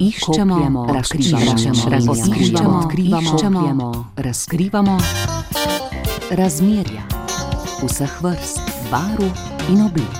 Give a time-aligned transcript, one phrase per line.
[0.00, 4.94] Iščemo, razkrivamo, iščemo, odkrivamo, razkrivamo
[6.30, 7.02] razmerja
[7.82, 9.26] vseh vrst, barv
[9.68, 10.16] in oblik.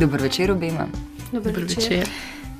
[0.00, 0.86] Dobro večer obema.
[1.32, 1.62] Večer.
[1.68, 2.08] večer.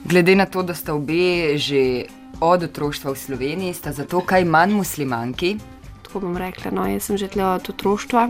[0.05, 2.05] Glede na to, da sta obe že
[2.41, 5.57] od otroštva v Sloveniji, sta zato kaj manj muslimanki.
[6.13, 6.69] Tako bom rekla.
[6.71, 8.29] No, jaz sem že tle od otroštva.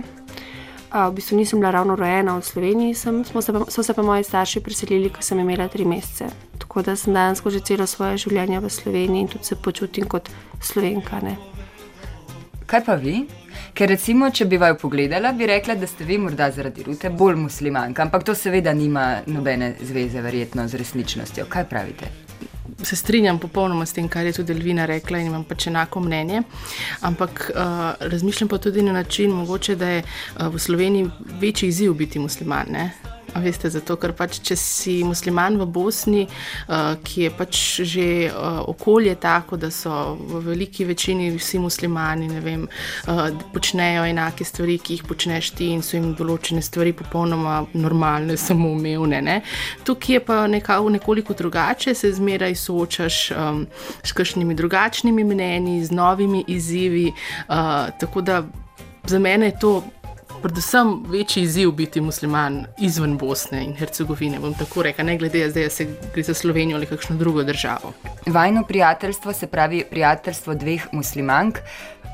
[0.94, 3.90] A, v bistvu nisem bila ravno rojena v Sloveniji, sem, smo se pa, so se
[3.90, 6.30] pa moji starši preselili, ko sem imela tri mesece.
[6.62, 10.30] Tako da sem danes že celo svoje življenje v Sloveniji in tudi se počutim kot
[10.62, 11.18] slovenka.
[11.26, 11.36] Ne?
[12.70, 13.26] Kaj pa vi?
[13.74, 17.34] Ker recimo, če bi vaju pogledala, bi rekla, da ste vi morda zaradi rute bolj
[17.34, 21.50] muslimanka, ampak to seveda nima nobene zveze verjetno z resničnostjo.
[21.50, 22.21] Kaj pravite?
[22.82, 26.42] Se strinjam popolnoma s tem, kar je tudi Elvina rekla, in imam pač enako mnenje.
[27.00, 27.62] Ampak uh,
[28.00, 32.66] razmišljam pa tudi na način, mogoče, da je uh, v Sloveniji večji izziv biti musliman.
[32.70, 33.11] Ne?
[33.40, 38.60] Veste, zato ker pač, če si musliman v Bosni, uh, ki je pač že uh,
[38.68, 42.66] okolje tako, da so v veliki večini vsi muslimani, vem,
[43.08, 43.22] uh,
[43.54, 49.22] počnejo enake stvari, ki jih počneš ti, in so jim določene stvari popolnoma normalne, samoumevne.
[49.24, 49.38] Ne?
[49.86, 53.64] Tukaj je pa nekako nekoliko drugače, se zmeraj soočaš um,
[54.04, 57.08] s kakšnimi drugačnimi mnenji, z novimi izzivi.
[57.48, 58.42] Uh, tako da
[59.06, 59.82] za mene je to
[60.42, 64.40] predvsem večji izziv biti musliman izven Bosne in Hercegovine.
[64.40, 67.92] Bom tako rekel, ne glede zdaj, se gre za Slovenijo ali kakšno drugo državo.
[68.26, 71.58] Vajno prijateljstvo, se pravi prijateljstvo dveh muslimank,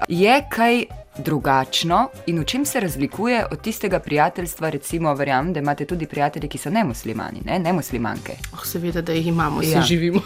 [0.09, 0.85] je kaj
[1.19, 6.49] drugačno in v čem se razlikuje od tistega prijateljstva, recimo, verjamem, da imate tudi prijatelje,
[6.49, 8.33] ki so ne muslimani, ne, ne muslimanke.
[8.53, 9.69] Oh, seveda, da jih imamo, Ja.
[9.69, 9.83] ja.
[9.83, 10.21] živimo,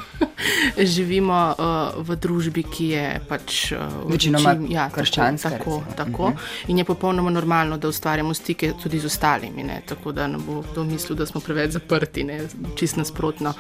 [0.95, 3.79] živimo uh, v družbi, ki je pač uh,
[4.11, 5.97] Večinoma ja, krščanska, Tako, tako, recimo.
[5.97, 6.29] tako.
[6.31, 6.71] Mhm.
[6.73, 9.63] In je popolnoma normalno, da ustvarjamo stike tudi z ostalimi.
[9.63, 9.83] Ne?
[9.87, 12.41] Tako da ne bo kdo mislil, da smo preveč zaprti, ne?
[12.77, 13.53] čist nasprotno.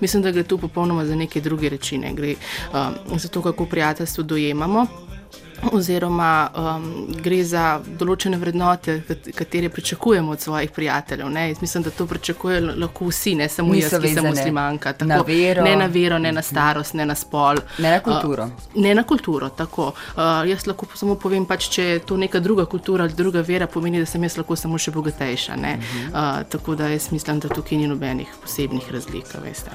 [0.00, 1.98] Mislim, da gre tu popolnoma za neke druge reči.
[1.98, 2.12] Ne?
[2.14, 2.34] Gre
[2.72, 5.05] um, za to, kako prijateljstvo dojemamo.
[5.72, 11.30] Oziroma, um, gre za določene vrednote, kat- katere pričakujemo od svojih prijateljev.
[11.30, 11.48] Ne?
[11.48, 14.92] Jaz mislim, da to pričakujejo lahko vsi, ne samo Niso jaz, ki sem muslimanka.
[14.92, 15.64] Tako, na vero.
[15.64, 17.56] Ne na vero, ne na starost, ne na spol.
[17.78, 18.44] Ne na kulturo.
[18.44, 19.86] Uh, ne na kulturo, tako.
[20.16, 23.66] Uh, jaz lahko samo povem, pač, če je to neka druga kultura ali druga vera,
[23.66, 25.54] pomeni, da sem jaz lahko samo še bogatejša.
[25.54, 26.08] Uh -huh.
[26.08, 29.26] uh, tako da jaz mislim, da tukaj ni nobenih posebnih razlik.
[29.44, 29.70] Veste.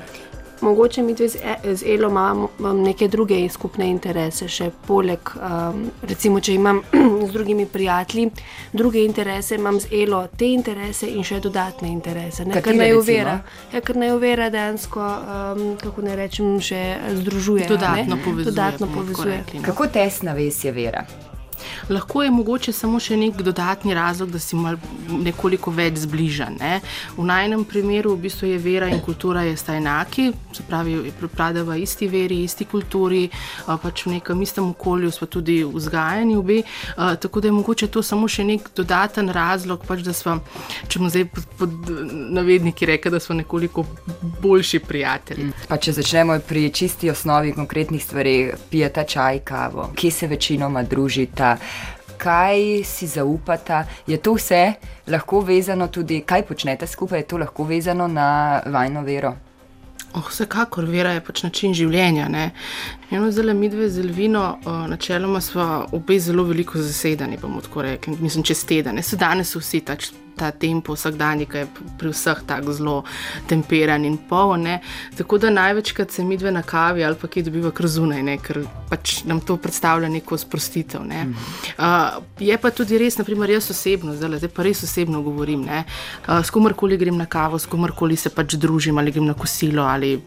[0.61, 5.31] Mogoče mi dve z, E- z Elo imamo imam neke druge skupne interese, še poleg,
[5.35, 6.81] um, recimo, če imam
[7.27, 8.29] z drugimi prijatelji
[8.73, 12.45] druge interese, imam z Elo te interese in še dodatne interese.
[12.45, 13.39] Ne, kar naj uvera,
[13.73, 16.83] ja, kar naj uvera dejansko, um, kako naj rečem, še
[17.23, 17.65] združuje.
[17.65, 17.75] a ne?
[17.77, 19.43] Dodatno povezuje, Dodatno povezuje.
[19.65, 21.05] Kako tesna vez je vera?
[21.89, 24.77] Lahko je mogoče samo še nek dodatni razlog, da si mal
[25.09, 26.57] nekoliko več zbližan.
[26.59, 26.79] Ne?
[27.17, 32.07] V najnem primeru v bistvu je vera in kultura sta enaki, se pravi, pripadava isti
[32.07, 33.27] veri, isti kulturi,
[33.65, 36.61] pač v nekem istem okolju smo tudi vzgajani obe.
[36.95, 40.37] Tako da je mogoče to samo še nek dodaten razlog, pač, da smo,
[40.87, 41.91] če bomo zdaj pod, pod
[42.37, 43.85] navedniki rekli, da smo nekoliko
[44.41, 45.51] boljši prijatelji.
[45.67, 48.35] Pa če začnemo pri čisti osnovi konkretnih stvari,
[48.69, 51.50] pijeta čaj, kavo, kje se večinoma družita,
[52.21, 54.73] kaj si zaupata, je to vse
[55.07, 59.33] lahko vezano tudi, kaj počnete skupaj, je to lahko vezano na vajno vero.
[60.13, 62.27] Oh, vsekakor, vera je pač način življenja.
[62.29, 62.51] Ne?
[63.11, 67.81] Eno zelo mi dve z Elvino, uh, načeloma smo obe zelo veliko zasedeni, bomo tako
[67.81, 69.03] rekli, mislim, čez teden.
[69.03, 70.11] So danes so vsi tač,
[70.41, 71.67] ta tempo vsakdanji, ki je
[71.99, 72.95] pri vseh tako zelo
[73.49, 74.67] temperan in poln.
[75.17, 78.37] Tako da največkrat se mi dve na kavi ali pa ki dobiva kar zunaj, ne?
[78.41, 81.03] ker pač nam to predstavlja neko sprostitev.
[81.05, 81.27] Ne?
[81.77, 85.65] Uh, je pa tudi res, naprimer, jaz osebno, zdaj, zdaj pa res osebno govorim.
[85.65, 85.83] ne,
[86.27, 89.83] Uh, s komarkoli grem na kavo, s komarkoli se pač družim ali grem na kosilo
[89.83, 90.19] ali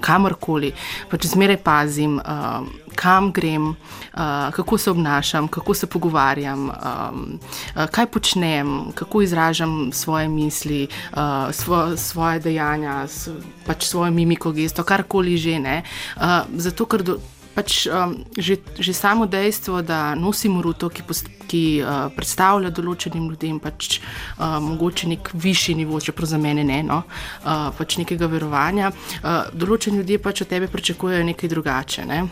[0.00, 0.72] kamorkoli,
[1.10, 7.38] pač zmeraj pazim, uh, kam grem, uh, kako se obnašam, kako se pogovarjam, um,
[7.76, 13.28] uh, kaj počnem, kako izražam svoje misli, uh, svo, svoje dejanja, s,
[13.66, 15.82] pač svojo mimiko, gesto, karkoli že ne.
[16.16, 16.22] Uh,
[16.56, 17.18] zato, ker do,
[17.54, 23.26] pač, um, že, že samo dejstvo, da nosimo ruto, ki, post, ki uh, predstavlja določenim
[23.30, 27.02] ljudem pač, uh, mogoče nek višji nivo, čeprav za mene ne, no,
[27.42, 32.06] uh, pač nekega verovanja, uh, določeni ljudje pač od tebe pričakujejo nekaj drugače.
[32.06, 32.24] Ne.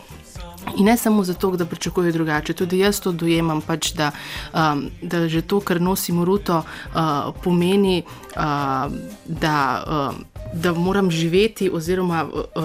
[0.77, 4.11] In ne samo zato, da pričakujejo drugače, tudi jaz to dojemam, pač, da,
[4.53, 8.03] um, da že to, kar nosimo ruto, uh, pomeni,
[8.35, 8.91] uh,
[9.25, 9.55] da,
[9.87, 12.63] uh, da moram živeti oziroma uh,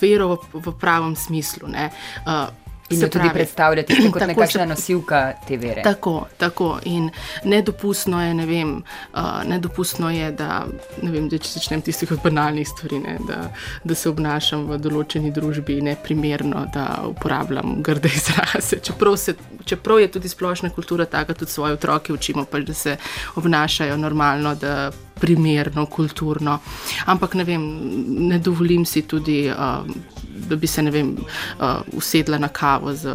[0.00, 1.68] vero v, v pravem smislu.
[1.68, 1.90] ne.
[2.26, 2.48] Uh,
[2.90, 5.82] In Se tudi pravi, predstavljati kot tako nekakšna se- nosilka te vere.
[5.82, 6.78] Tako, tako.
[6.84, 7.10] In
[7.44, 8.82] nedopustno je, ne vem,
[9.14, 10.66] uh, nedopustno je, da,
[11.02, 13.38] ne vem, da če začnem tistih od banalnih stvari, ne, da,
[13.84, 18.80] da se obnašam v določeni družbi neprimerno, da uporabljam grde izraze.
[18.82, 22.96] Čeprav, se, čeprav je tudi splošna kultura taka, tudi svoje otroke učimo, pač, da se
[23.38, 24.56] obnašajo normalno.
[24.58, 26.58] Da, Primerno, kulturno,
[27.06, 27.64] ampak ne vem,
[28.30, 29.84] ne dovolim si tudi, uh,
[30.48, 33.12] da bi se vem, uh, usedla na kavo z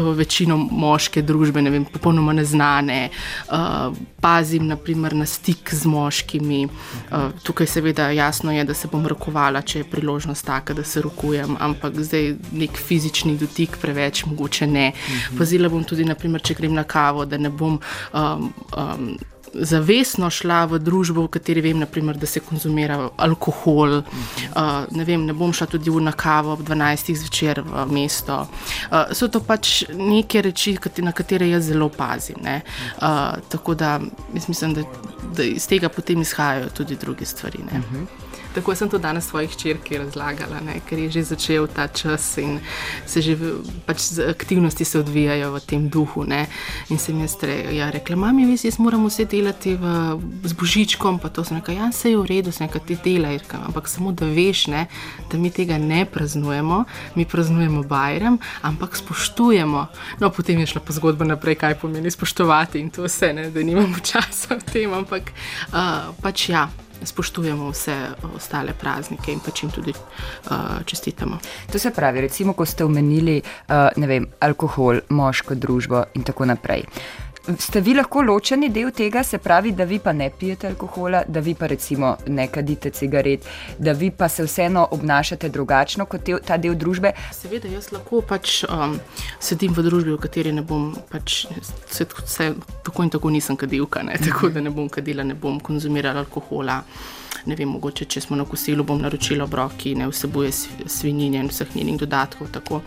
[0.00, 3.10] večino moške družbe, ne vem, popolnoma neznane,
[3.50, 6.64] uh, pazim naprimer, na stik z moškimi.
[6.64, 11.02] Uh, tukaj seveda jasno je, da se bom rokovala, če je priložnost taka, da se
[11.02, 14.92] rokujem, ampak zdaj nek fizični dotik preveč mogoče ne.
[15.38, 17.78] Pazila bom tudi, naprimer, če grem na kavo, da ne bom.
[18.12, 19.12] Um, um,
[19.54, 24.00] Zavestno šla v družbo, v kateri vem, naprimer, da se konzumira alkohol.
[24.00, 27.12] Uh, ne, vem, ne bom šla tudi v na kavo ob 12.
[27.24, 28.46] zvečer v mesto.
[28.90, 32.40] Uh, so to pač neke reči, na katere jaz zelo pazim.
[32.42, 32.62] ne.
[32.96, 34.00] Uh, tako da
[34.34, 34.82] jaz mislim, da,
[35.36, 37.64] da iz tega potem izhajajo tudi druge stvari.
[37.72, 37.82] ne.
[38.54, 42.60] Tako sem to danes svoji hčerki razlagala, ne, ker je že začel ta čas in
[43.06, 43.36] se že
[43.86, 46.24] pač aktivnosti se odvijajo v tem duhu.
[46.24, 46.46] Ne.
[46.90, 49.86] In sem jaz re, ja, rekla, mami, veš, jaz moram vse delati v,
[50.44, 51.18] z božičkom.
[51.18, 54.12] Pa to sem rekla, ja, se je v redu, sem rekla, ti delaj, ampak samo
[54.12, 54.86] da veš, ne,
[55.32, 56.84] da mi tega ne praznujemo,
[57.16, 59.86] mi praznujemo Bajram, ampak spoštujemo.
[60.20, 63.62] No, potem je šla pa zgodba naprej, kaj pomeni spoštovati in to vse, ne, da
[63.62, 65.32] nimamo časa v tem, ampak
[65.72, 66.68] uh, pač ja.
[67.04, 67.96] Spoštujemo vse
[68.36, 71.38] ostale praznike in pač jim tudi uh, čestitamo.
[71.72, 76.86] To se pravi, recimo, ko ste omenili uh, vem, alkohol, moško družbo in tako naprej.
[77.42, 81.40] Ste vi lahko ločeni del tega, se pravi, da vi pa ne pijete alkohola, da
[81.40, 83.46] vi pa recimo ne kadite cigaret,
[83.78, 87.10] da vi pa se vseeno obnašate drugačno kot te, ta del družbe.
[87.34, 88.94] Seveda, jaz lahko pač um,
[89.40, 91.46] sedim v družbi, v kateri ne bom, pač,
[91.90, 92.52] se, se,
[92.86, 96.78] tako in tako nisem kadilka, ne, tako da ne bom kadila, ne bom konzumirala alkohola.
[97.46, 101.38] Ne vem, mogoče če smo na kosilu, bom naročila obrok, ki ne vsebuje sv- svinjine
[101.38, 102.48] in vseh njenih dodatkov.
[102.52, 102.82] tako.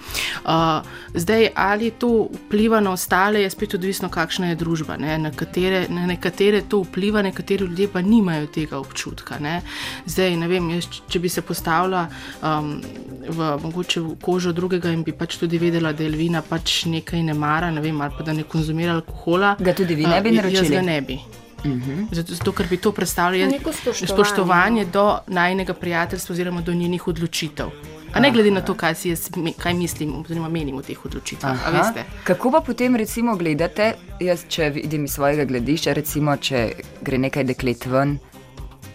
[0.45, 4.97] Uh, zdaj, ali to vpliva na ostale, je spet odvisno, kakšna je družba.
[4.97, 5.17] Ne?
[5.17, 9.39] Na, katere, na nekatere to vpliva, nekateri ljudje pa nimajo tega občutka.
[9.39, 9.61] Ne?
[10.05, 12.07] Zdaj, ne vem, jaz, če bi se postavila
[12.41, 12.81] um,
[13.29, 17.33] v, mogoče v kožo drugega in bi pač tudi vedela, da Elvina pač nekaj ne
[17.33, 19.55] mara, ne vem, ali pa da ne konzumira alkohola.
[19.59, 20.75] Ga tudi vi ne bi uh, Jaz naročili?
[20.75, 21.19] ga ne bi.
[22.11, 24.07] Zato, zato, ker bi to predstavljalo Neko spoštovanje.
[24.13, 27.69] spoštovanje do najnega prijateljstva oziroma do njenih odločitev.
[28.13, 31.67] A ne glede na to, kaj, si jaz, kaj mislim, oziroma menim o teh odločitvah.
[31.67, 32.03] a veste.
[32.23, 36.71] Kako pa potem recimo gledate, jaz če vidim iz svojega gledišča, recimo če
[37.01, 38.17] gre nekaj deklet ven,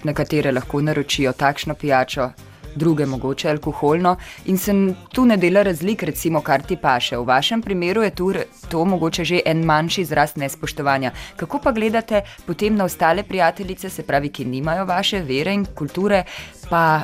[0.05, 2.31] na katere lahko naročijo takšno pijačo,
[2.75, 4.73] druge mogoče alkoholno in se
[5.13, 7.17] tu ne dela razlik, recimo kar ti paše.
[7.17, 8.33] V vašem primeru je tu
[8.69, 11.13] to mogoče že en manjši izraz nespoštovanja.
[11.37, 16.25] Kako pa gledate potem na ostale prijateljice, se pravi, ki nimajo vaše vere in kulture,
[16.71, 17.03] pa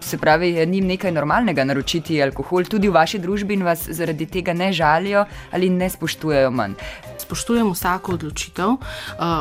[0.00, 4.26] Se pravi, je njim nekaj normalnega naročiti alkohol tudi v vaši družbi in vas zaradi
[4.26, 6.78] tega ne žalijo ali ne spoštujejo manj.
[7.28, 8.80] Spoštujem vsako odločitev uh,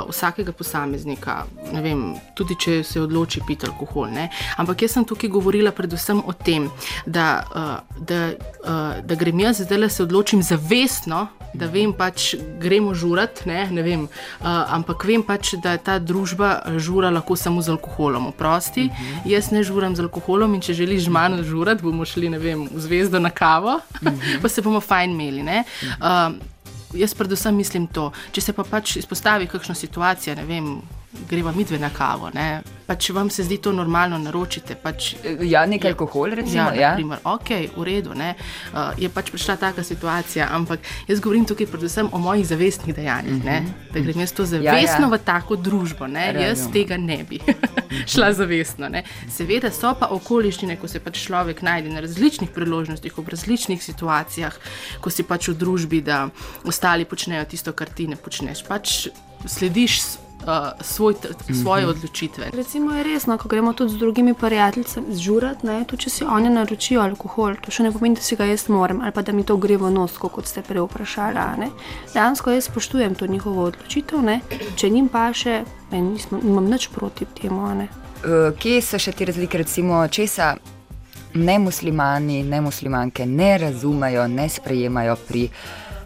[0.09, 2.01] vsakega posameznika, ne vem,
[2.35, 4.11] tudi če se odloči piti alkohol.
[4.11, 4.25] Ne?
[4.59, 6.67] Ampak jaz sem tukaj govorila predvsem o tem,
[7.05, 12.33] da, uh, da, uh, da grem jaz zdaj le se odločim zavestno, da vem pač
[12.59, 17.63] gremo žurat, ne, ne vem, uh, ampak vem pač, da ta družba žura lahko samo
[17.63, 18.27] z alkoholom.
[18.33, 19.31] Oprosti, uh -huh.
[19.31, 22.67] jaz ne žuram z alkoholom in če želiš z mano žurati, bomo šli ne vem,
[22.67, 24.41] v zvezdo na kavo, uh -huh.
[24.41, 25.43] pa se bomo fajn imeli.
[25.43, 25.63] ne.
[26.03, 26.35] Uh,
[26.93, 30.69] Jaz predvsem mislim to, če se pa pač izpostavi kakšna situacija, ne vem,
[31.25, 32.47] greva midve na kavo, ne,
[32.85, 34.75] pa če vam se zdi to normalno, naročite.
[34.75, 36.69] Pač, Ja, nek alkohol, recimo.
[36.69, 38.35] Ja, Ja, naprimer, ok, v redu, ne,
[38.69, 43.43] uh, je pač prišla taka situacija, ampak jaz govorim tukaj predvsem o mojih zavestnih dejanjih,
[43.43, 43.57] ne,
[43.91, 44.85] da grem jaz to zavestno Mhm.
[44.97, 45.07] Ja, ja.
[45.09, 46.71] v tako družbo, ne, jaz Razumem.
[46.73, 47.39] tega ne bi
[48.13, 48.89] šla zavestno.
[48.89, 49.03] Ne.
[49.27, 54.55] Seveda so pa okoliščine, ko se pač človek najde na različnih priložnostih, v različnih situacijah,
[55.01, 56.29] ko si pač v družbi, da
[56.63, 58.63] ostali počnejo tisto, kar ti ne počneš.
[58.63, 59.07] Pač
[59.45, 59.99] slediš
[60.47, 61.15] uh, svoj,
[61.53, 61.89] svoje Mhm.
[61.89, 62.45] odločitve.
[62.53, 66.49] Recimo je resno, ko gremo tudi z drugimi prijatelji zžurat, ne, tudi če si oni
[66.49, 69.43] naročijo alkohol, to še ne pomeni, da si ga jaz morem ali pa da mi
[69.43, 71.37] to gre v nos, kot ste prej vprašali.
[71.37, 71.69] a ne.
[72.09, 74.41] Dejansko jaz spoštujem to njihovo odločitev, ne.
[74.75, 75.61] če njim paše,
[75.91, 77.61] ne, nismo, nimam nič proti temu.
[77.61, 77.87] a ne.
[78.17, 80.55] Eh, Kje so še te razlike, recimo, česa
[81.35, 85.49] nemuslimani, nemuslimanke ne razumejo, ne sprejemajo pri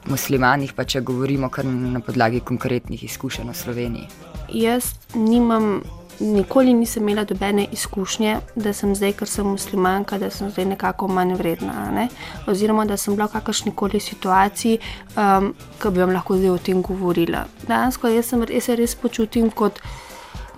[0.06, 4.31] muslimanih, pa če govorimo kar na podlagi konkretnih izkušenj v Sloveniji?
[4.54, 5.82] Jaz nimam
[6.22, 11.08] nikoli nisem imela dobene izkušnje, da sem zdaj, ker sem muslimanka, da sem zdaj nekako
[11.08, 11.90] manj vredna.
[11.92, 12.08] Ne?
[12.48, 14.78] Oziroma, da sem bila v kakršni koli situaciji,
[15.18, 17.46] um, ki bi vam lahko zdaj o tem govorila.
[17.68, 19.82] Danes, jaz, sem, jaz se res počutim kot.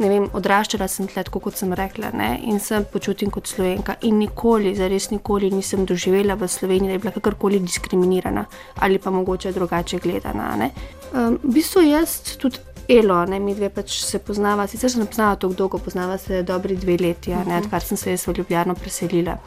[0.02, 2.40] Vem, odraščala sem tle, kot sem rekla, ne?
[2.50, 3.96] in se počutim kot slovenka.
[4.10, 8.46] In nikoli, zares nikoli nisem doživela v Sloveniji, da je bila kakorkoli diskriminirana
[8.82, 10.70] ali pa mogoče drugače gledana.
[11.14, 15.06] Um, v bistvu jaz tudi Elo, ne, mi dve pač se poznava, sicer se ne
[15.08, 17.58] poznava tako dolgo, poznava se dobri dve leti, uh -huh.
[17.63, 19.38] odkar sem se jaz v Ljubljano preselila.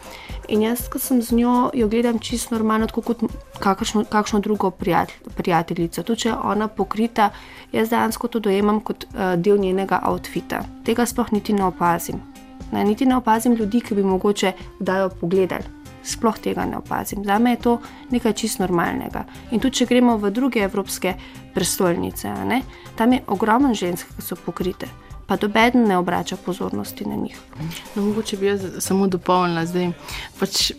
[0.48, 3.22] In jaz, ko sem z njo, jo gledam čisto normalno, kot
[3.58, 6.02] kakšno, kakšno drugo prijatelj, prijateljico.
[6.02, 7.30] Tu, če je ona pokrita,
[7.72, 10.64] jaz dejansko to dojemam kot uh, del njenega outfita.
[10.84, 12.16] Tega sploh niti ne opazim.
[12.72, 15.75] Ne, niti ne opazim ljudi, ki bi mogoče dajo pogledali
[16.06, 17.24] sploh tega ne opazim.
[17.24, 17.78] Za me je to
[18.10, 19.24] nekaj čist normalnega.
[19.50, 21.14] In tudi, če gremo v druge evropske
[21.54, 22.62] prestolnice, ne,
[22.96, 24.88] tam je ogromno žensk, ki so pokrite.
[25.26, 27.38] Pa dobeden ne obrača pozornosti na njih.
[27.96, 29.90] No, mogoče bi jaz samo dopolnila, da
[30.38, 30.70] pač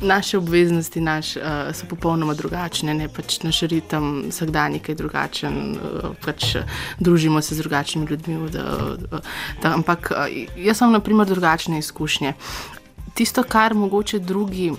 [0.00, 2.94] naše obveznosti naš, uh, so popolnoma drugačne.
[2.94, 3.08] Ne?
[3.08, 6.56] Pač naš ritem vsakdanjik je drugačen, uh, pač
[6.98, 8.50] družimo se z drugačnimi ljudmi.
[8.50, 8.64] Da,
[8.98, 9.20] da,
[9.62, 12.34] da, ampak uh, jaz imam, na primer, drugačne izkušnje
[13.14, 14.72] tisto, kar mogoče drugi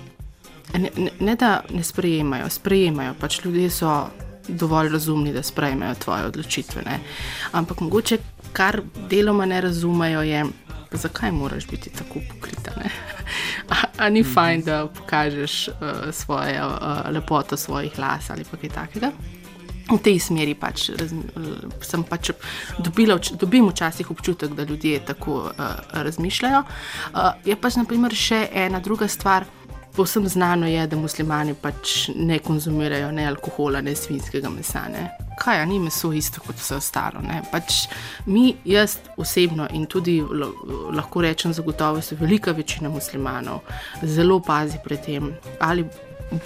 [0.73, 3.13] ne, ne, ne da ne sprejemajo, sprejemajo.
[3.19, 4.07] Pač ljudje so
[4.47, 6.81] dovolj razumni, da sprejmejo tvoje odločitve.
[6.85, 6.99] Ne?
[7.51, 8.17] Ampak mogoče
[8.53, 10.45] kar deloma ne razumejo, je,
[10.91, 12.71] zakaj moraš biti tako pokrita.
[13.69, 15.75] a, a ni fajn, da pokažeš uh,
[16.11, 19.11] svojo uh, lepoto svojih las ali kaj takega
[19.85, 21.13] v tej smeri pač, raz,
[21.85, 22.31] sem pač
[22.81, 26.63] dobila, dobim včasih občutek, da ljudje tako uh, razmišljajo.
[27.13, 29.45] Uh, je pač naprimer še ena druga stvar.
[29.95, 34.81] Povsem znano je, da muslimani pač ne konzumirajo ne alkohola, ne svinskega mesa.
[34.91, 35.05] Ne.
[35.39, 37.21] Kaj, ni meso isto kot vse ostalo.
[37.51, 37.85] Pač
[38.27, 40.17] mi, jaz osebno in tudi
[40.91, 43.63] lahko rečem, zagotovo se velika večina muslimanov
[44.03, 45.31] zelo pazi pred tem,
[45.63, 45.87] ali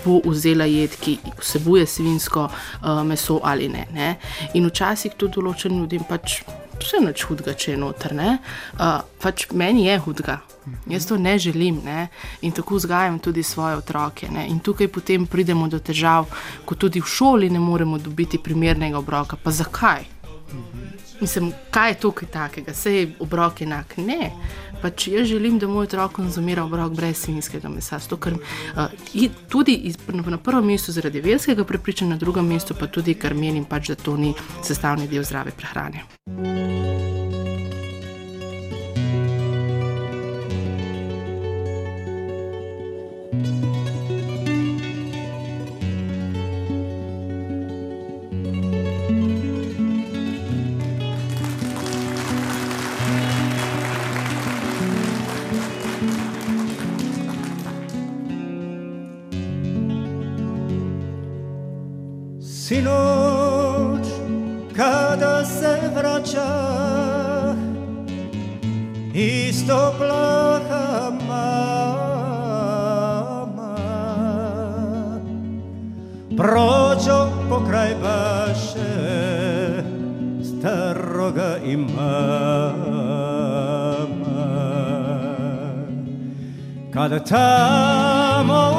[0.04, 4.16] bo vzela jed, ki vsebuje svinsko uh, meso ali ne, ne.
[4.54, 6.42] In včasih to določenim ljudem pač
[6.80, 8.16] vse noč hudega, če je noter.
[8.16, 10.40] Uh, pač meni je hudega.
[10.90, 12.08] Jaz to ne želim ne?
[12.42, 14.30] in tako vzgajam tudi svoje otroke.
[14.30, 14.48] Ne?
[14.48, 16.30] In tukaj potem pridemo do težav,
[16.66, 19.38] ko tudi v šoli ne moremo dobiti primernega obroka.
[19.44, 20.06] Pa zakaj?
[21.22, 23.98] Mislim, kaj je tukaj takega, vse je obrok enak.
[23.98, 24.32] Ne,
[24.82, 28.00] pač jaz želim, da moj otrok konzumira obrok brez svinjskega mesa.
[28.00, 32.88] Sto, ker, uh, tudi iz, na prvem mestu zaradi verskega prepričanja, na drugem mestu pa
[32.88, 34.34] tudi, ker menim, pač, da to ni
[34.64, 37.19] sestavni del zdrave prehrane.
[62.70, 64.06] Sinoć
[64.76, 66.54] kada se vraća
[69.14, 72.16] Isto plaha mama.
[76.38, 78.94] Prođo pokraj baše
[80.44, 82.80] Staroga imama
[86.94, 88.79] Kada tamo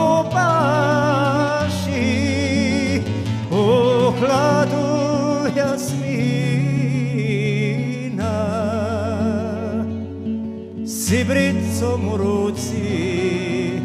[11.31, 13.81] bricom u ruci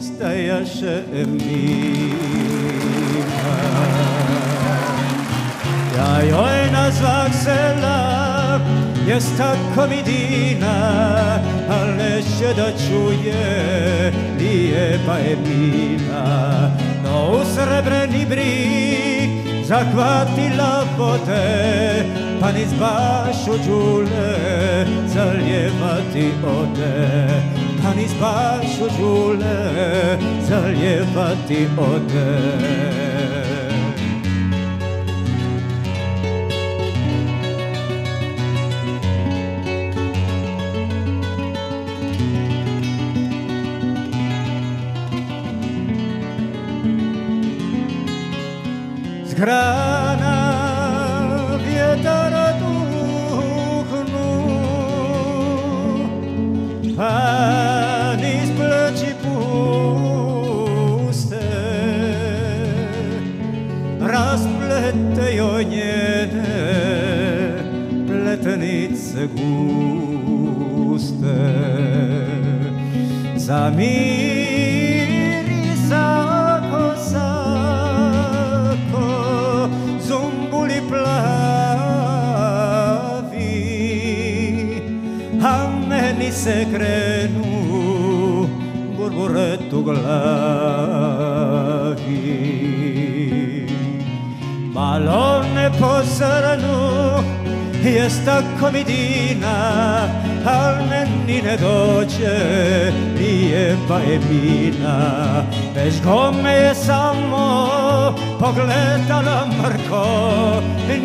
[0.00, 1.96] stajaše Emina.
[5.96, 8.60] Ja joj na zvak sela
[9.08, 10.78] jest tako mi dina,
[11.70, 16.70] al neće da čuje lijepa Emina.
[17.04, 24.36] No u srebrni brik zahvatila vode, Pan jest wasz ojule,
[25.06, 27.28] zaliewa ty ode.
[27.82, 29.72] Pan jest wasz ojule,
[30.48, 32.95] zaliewa ty ode.
[64.00, 66.36] Расплете ее не
[68.06, 70.66] плетенице густе.
[73.36, 77.70] За мир и за косако
[80.00, 81.12] зумбули плави,
[85.42, 85.68] а
[86.18, 88.48] не се крену
[88.96, 90.06] бурбурету глави.
[94.76, 97.24] Malone posranu
[97.82, 99.56] jest tako midina,
[100.44, 102.36] al meni ne dođe,
[103.18, 105.42] nije pa je mina.
[105.74, 107.68] Već gome je samo
[108.40, 110.06] pogledala mrko,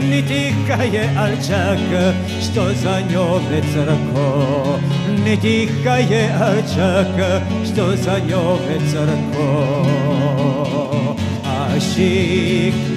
[0.09, 2.11] niti ga je al čak,
[2.41, 4.79] što za njome crko.
[5.25, 7.41] Niti ga je al čak,
[7.73, 9.85] što za njome crko.
[11.75, 12.90] Aşık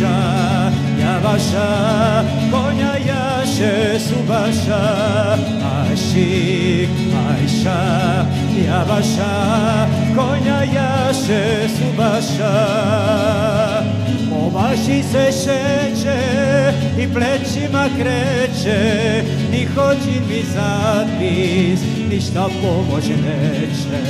[0.00, 4.82] Ayşe Yavaşa Konya yaşı subaşa
[5.92, 6.90] Aşık
[7.28, 7.80] Ayşe
[8.68, 12.54] Yavaşa Konya yaşı subaşa
[14.42, 16.20] Obaši se šeće
[16.98, 21.80] i plećima kreće Ni hođin mi zapis,
[22.10, 24.02] ništa pomoć neće.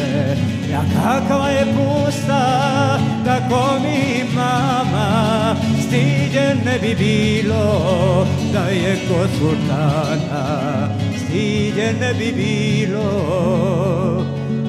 [0.73, 5.57] Ja kakva je pusta, tako mi mama
[5.91, 10.89] Stidje ne bi bilo da je kod sultana.
[11.19, 13.11] Stidje ne bi bilo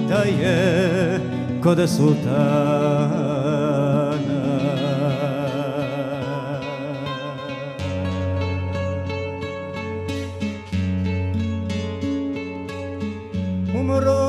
[0.09, 1.19] da je
[1.63, 3.21] kod sultana
[13.79, 14.20] umro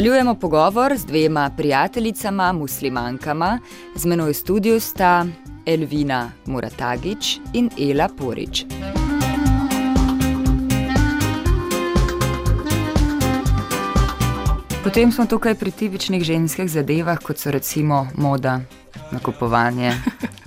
[0.00, 3.58] Nadaljujemo pogovor z dvema prijateljicama, muslimankama.
[3.94, 5.26] Z menoj v studiu sta
[5.66, 8.64] Elvina Muratagič in Ela Porič.
[14.84, 18.60] Potem smo tukaj pri tipičnih ženskih zadevah, kot so recimo moda,
[19.12, 19.92] nakupovanje,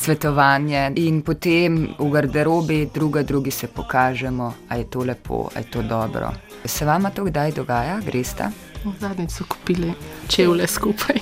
[0.00, 5.70] svetovanje in potem v garderobi druga drugi se pokažemo, a je to lepo, a je
[5.70, 6.32] to dobro.
[6.64, 8.50] Se vama to kdaj dogaja, gresta?
[9.00, 9.92] Zadnjič so kupili
[10.28, 11.16] čevlje skupaj.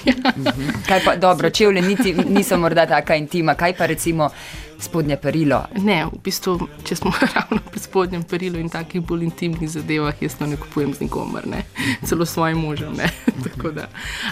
[0.89, 4.31] Kaj pa, dobro, čevlje niti, niso morda taka intima, kaj pa recimo
[4.79, 5.65] spodnje perilo?
[5.83, 10.39] Ne, v bistvu, če smo ravno pri spodnjem perilu in takih bolj intimnih zadevah, jaz
[10.39, 11.65] to ne kupujem z nikomer, ne.
[12.07, 12.95] celo s svojim možem.
[12.95, 13.11] ne.
[13.45, 13.89] Tako da,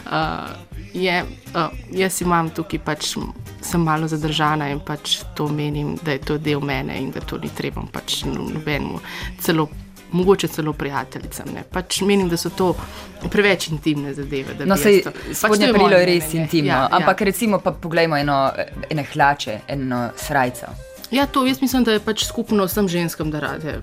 [0.06, 0.54] uh,
[0.94, 3.16] je, uh, jaz imam tukaj pač,
[3.76, 7.36] sem malo zadržana in pač to menim, da je to del mene in da to
[7.36, 9.00] ni treba pač nobenemu.
[9.38, 9.68] Celo
[10.06, 11.46] Mogoče celo prijateljicam.
[11.52, 11.64] Ne.
[11.66, 12.68] Pač menim, da so to
[13.28, 14.54] preveč intimne zadeve.
[14.64, 15.72] No, sej, to- pač spodnje je
[16.06, 16.40] res mnenje.
[16.40, 16.88] intimno, Ja, ja.
[16.92, 18.52] ampak recimo pa poglejmo eno,
[18.88, 20.66] ene hlače, eno srajco.
[21.10, 23.82] Ja, to jaz mislim, da je pač skupno vsem ženskam, da rade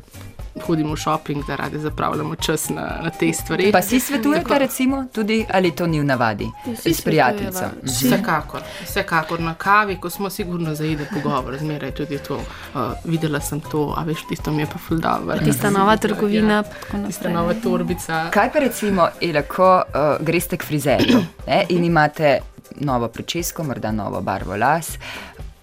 [0.62, 3.72] hodimo v šoping, da rade zapravljamo čas na, na te stvari.
[3.72, 7.72] Pa si svetujete Tako- recimo tudi, ali to ni v navadi Vsi s prijateljicam?
[7.82, 8.18] svetujeva.
[8.18, 12.36] Vsekakor, vsekakor na kavi, ko smo sigurno zaide pogovor, zmeraj tudi to.
[12.36, 15.38] Uh, videla sem to, a veš, tisto mi je pa ful dobro.
[15.40, 16.64] Tista nova trgovina.
[16.64, 18.30] pa tako Tista nova torbica.
[18.30, 19.84] Kaj pa recimo, Ela, ko uh,
[20.20, 22.40] greste k frizerju ne, in imate
[22.76, 24.98] novo pričesko, morda novo barvo las,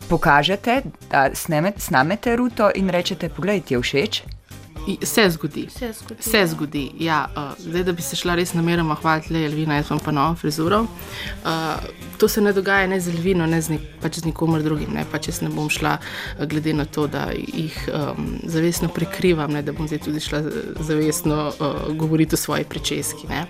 [0.09, 4.22] pokažete, da sneme, snamete ruto in rečete, poglej, ti je všeč.
[5.03, 5.66] Se zgodi.
[5.71, 6.90] Se zgodi, Se zgodi.
[6.99, 10.11] Ja, uh, zdaj, da bi se šla res nameroma hvaliti, le Elvina, jaz imam pa
[10.11, 10.81] novo frizuro.
[10.81, 14.93] Uh, to se ne dogaja ne z Elvino, ne z, nik, pač z nikomer drugim.
[14.95, 15.05] Ne.
[15.12, 19.62] Pač jaz ne bom šla, eh, glede na to, da jih um, zavestno prikrivam, ne,
[19.62, 20.43] da bom zdaj tudi šla
[20.81, 23.29] zavestno uh, govoriti o svoji pričeski.
[23.29, 23.47] ne.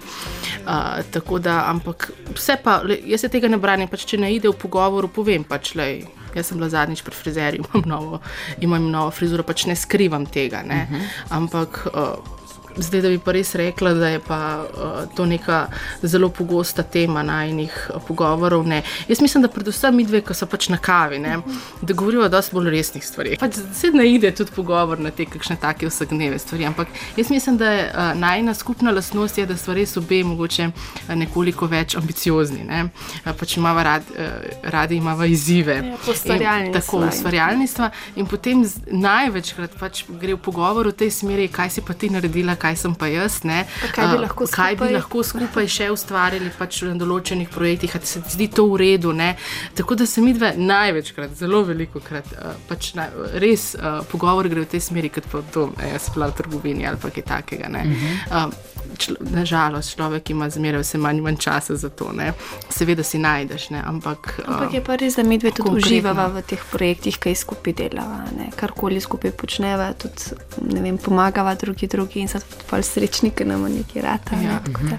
[0.66, 4.34] Uh, tako da, ampak vse pa, le, jaz se tega ne branim, pač, če ne
[4.34, 5.90] ide v pogovoru, povem pač le.
[6.34, 8.20] Jaz sem bila zadnjič pri frizerju, imam novo,
[8.60, 10.62] imam novo frizuro, pač ne skrivam tega.
[10.62, 10.86] Ne?
[10.90, 11.08] Uh -huh.
[11.36, 12.39] Ampak uh,
[12.76, 15.66] Zdaj, da bi pa res rekla, da je pa, uh, to neka
[16.02, 18.66] zelo pogosta tema najnih uh, pogovorov.
[18.66, 18.82] Ne.
[19.08, 21.38] Jaz mislim, da predvsem mi dve, ki so pač na kavi, ne,
[21.82, 23.38] da govorijo o dosti bolj resnih stvareh.
[23.40, 26.64] Pač se naide tudi pogovor na te kakšne take vsakodnevne stvari.
[26.66, 30.70] Ampak jaz mislim, da je uh, najna skupna lastnost, je, da so res obe mogoče
[31.14, 32.64] nekoliko več ambiciozni.
[32.64, 32.84] Ne.
[33.24, 34.26] Uh, pač imava rad, uh,
[34.62, 35.76] radi imamo izzive.
[35.84, 36.66] Ja, poustvarjalništva.
[36.66, 37.90] In Tako, ustvarjalništva.
[38.16, 42.10] In potem z- največkrat pač gre v pogovor v tej smeri, kaj si pa ti
[42.10, 43.40] naredila, kaj sem pa jaz.
[43.48, 43.64] Ne?
[43.80, 44.96] Pa kaj bi lahko kaj bi skupaj?
[44.98, 49.14] lahko skupaj še ustvarili pač na določenih projektih, ali se ti zdi to v redu.
[49.16, 49.32] Ne?
[49.78, 52.28] Tako da se mi dve največkrat, zelo veliko krat,
[52.68, 53.08] pač na,
[53.42, 56.86] res uh, pogovor gre v tej smeri, kot pa to, ne, jaz sploh v trgovini
[56.88, 57.70] ali pa kaj takega.
[57.70, 58.48] Uh -huh.
[58.48, 62.12] uh, člo, nažalost, človek ima zmeraj vse manj manj časa za to.
[62.12, 62.32] Ne?
[62.68, 63.82] Seveda si najdeš, ne?
[63.86, 64.40] ampak.
[64.46, 65.86] Ampak je pa res, da mi dve tudi konkretno.
[65.86, 68.24] uživava v teh projektih, ki jih skupaj delava.
[68.36, 68.50] Ne?
[68.56, 70.36] Karkoli skupaj počneva, tudi
[70.74, 74.36] ne vem, pomagava drugi drugi in tudi pol srečni, ker nam nekaj rata.
[74.36, 74.40] Ja.
[74.40, 74.60] Ne?
[74.64, 74.98] Tako da-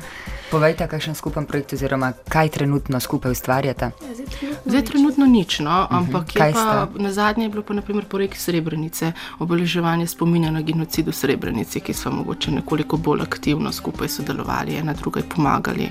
[0.52, 3.86] Povejte, kakšen skupen projekt oziroma kaj trenutno skupaj ustvarjate.
[3.86, 6.88] Ja, zdaj trenutno Zdaj, trenutno nič, no, ampak Kaj je pa, sta?
[6.96, 11.94] na zadnje je bilo pa naprimer projekt Srebrenice, obeleževanje spominja na genocid v Srebrenici, ki
[11.94, 15.88] smo mogoče nekoliko bolj aktivno skupaj sodelovali, ena drugaj pomagali.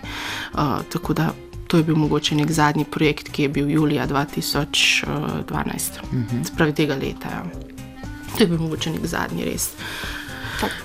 [0.53, 1.33] Uh, tako da
[1.67, 6.45] to je bil mogoče nek zadnji projekt, ki je bil julija 2012, uh -huh.
[6.45, 7.29] spravi tega leta.
[7.29, 7.45] Ja.
[8.37, 9.71] To je bil mogoče nek zadnji res.
[9.71, 10.20] tak,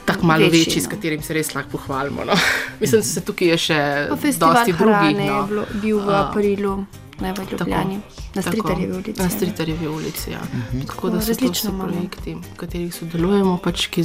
[0.05, 0.85] Tako malo večji, večji no.
[0.85, 2.25] s katerim se res lahko pohvalimo.
[2.25, 2.33] No.
[2.79, 4.07] Mislim, da se tukaj je še
[4.39, 5.17] dosti drugih.
[5.17, 5.47] je No.
[5.47, 6.85] bilo, bil v aprilu,
[7.19, 7.99] ne v Ljubljani,
[8.35, 9.13] na Stritarjevi ulici.
[9.17, 9.29] Na ne.
[9.29, 10.31] Stritarjevi ulici.
[10.31, 10.39] Ja.
[10.39, 10.87] -huh.
[10.87, 11.33] Tako da so
[11.69, 11.87] imamo.
[11.87, 14.03] projekti, v katerih sodelujemo, pač, ki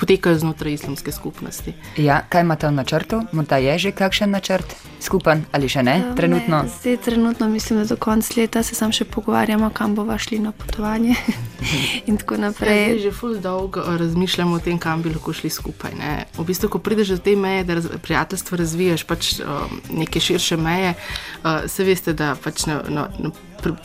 [0.00, 1.74] potekajo znotraj islamske skupnosti.
[1.96, 3.22] Ja, kaj imate v načrtu?
[3.32, 6.12] Morda je že kakšen načrt skupen ali še ne?
[6.16, 6.62] Trenutno.
[6.62, 10.38] Ne, zdaj, trenutno mislim, da do konca leta se sam še pogovarjamo, kam bomo šli
[10.38, 11.14] na potovanje
[12.08, 12.98] in tako Zdaj naprej.
[13.02, 15.94] že ful dolgo razmišljamo o tem, kam bi lahko šli skupaj.
[15.98, 16.26] Ne.
[16.38, 20.56] V bistvu, ko prideš do te meje, da raz, prijateljstvo razviješ pač, um, neke širše
[20.56, 23.30] meje, uh, se veste, da pač na, na, na,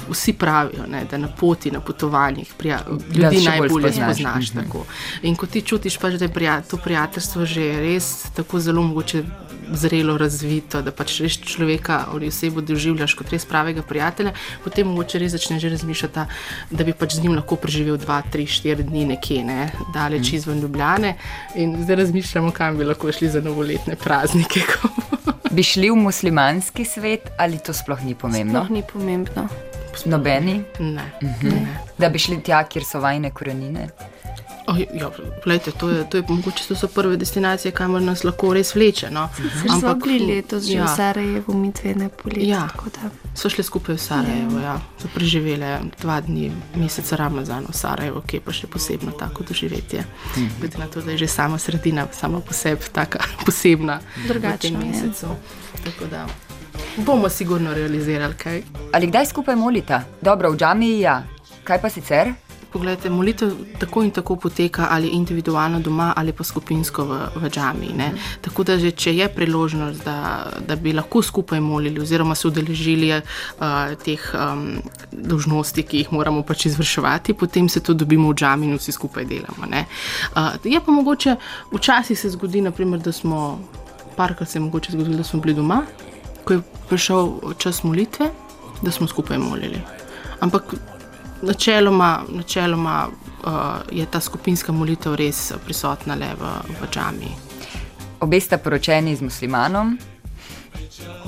[0.09, 2.79] vsi pravijo, ne, da na poti, na potovanjih prija,
[3.13, 4.07] ljudi bolj najbolje spoznaš.
[4.15, 4.47] spoznaš.
[4.47, 4.85] spoznaš
[5.21, 9.23] In ko ti čutiš, pač, da je prija, to prijateljstvo že res tako zelo mogoče.
[9.73, 15.19] Zrelo razvito, da pač res človeka ali osebo doživljaš kot res pravega prijatelja, potem mogoče
[15.21, 16.25] res začneš razmišljati,
[16.71, 20.59] da bi pač z njim lahko preživel dva, tri, štiri dni nekje, ne, daleč izven
[20.59, 21.13] Ljubljane.
[21.55, 24.65] In zdaj razmišljamo, kam bi lahko šli za novoletne praznike.
[24.73, 24.89] ko
[25.51, 28.63] Bi šli v muslimanski svet ali to sploh ni pomembno?
[28.63, 29.47] Sploh ni pomembno.
[30.05, 31.03] Nobeni, Ne.
[31.97, 33.89] da bi šli tja, kjer so vajne korenine.
[34.67, 35.11] Oh, ja,
[35.43, 39.09] gledajte, to, je, to, je, mogoče to so prve destinacije, kamor nas lahko res vleče.
[39.11, 39.29] No.
[39.37, 42.47] Ker smo bili letos že ja, v Sarajevu, mi dve ne poleti.
[42.47, 42.67] Ja.
[43.35, 44.75] So šli skupaj v Sarajevo, ja.
[45.01, 45.71] so preživeli
[46.01, 50.05] dva dni, meseca Ramazana v Sarajevu, ki je pa še posebno tako doživetje.
[50.59, 54.85] Glede na to, da je že sama sredina, sama po sebi tako posebna Drugačna, ja.
[54.85, 55.35] mesecu.
[55.83, 56.27] Tako da
[56.97, 58.63] bomo sigurno realizirali kaj.
[58.93, 60.03] Ali kdaj skupaj molita?
[60.21, 61.23] Dobro, v džamiji ja.
[61.63, 62.33] Kaj pa sicer?
[62.71, 67.89] Poglejte, molitev tako in tako poteka ali individualno doma ali pa skupinsko v, v džami.
[67.97, 68.11] Ne?
[68.41, 73.11] Tako da, že, če je priložnost, da, da bi lahko skupaj molili oziroma se udeležili
[73.11, 73.23] uh,
[74.05, 74.79] teh um,
[75.11, 79.27] dolžnosti, ki jih moramo pač izvrševati, potem se to dobimo v džami in vsi skupaj
[79.27, 79.67] delamo.
[79.67, 79.83] ne.
[80.31, 81.35] Uh, je pa mogoče,
[81.73, 83.59] včasih se zgodi, naprimer, da smo,
[84.15, 85.81] parkrat se je mogoče zgodilo, da smo bili doma,
[86.43, 88.31] ko je prišel čas molitve,
[88.81, 89.83] da smo skupaj molili.
[90.39, 90.73] Ampak
[91.41, 93.51] načeloma, načeloma uh,
[93.91, 97.31] je ta skupinska molitev res prisotna le v, v džami.
[98.19, 99.97] Obe sta poročeni z muslimanom,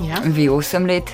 [0.08, 0.20] Ja?
[0.24, 1.10] vi osem let,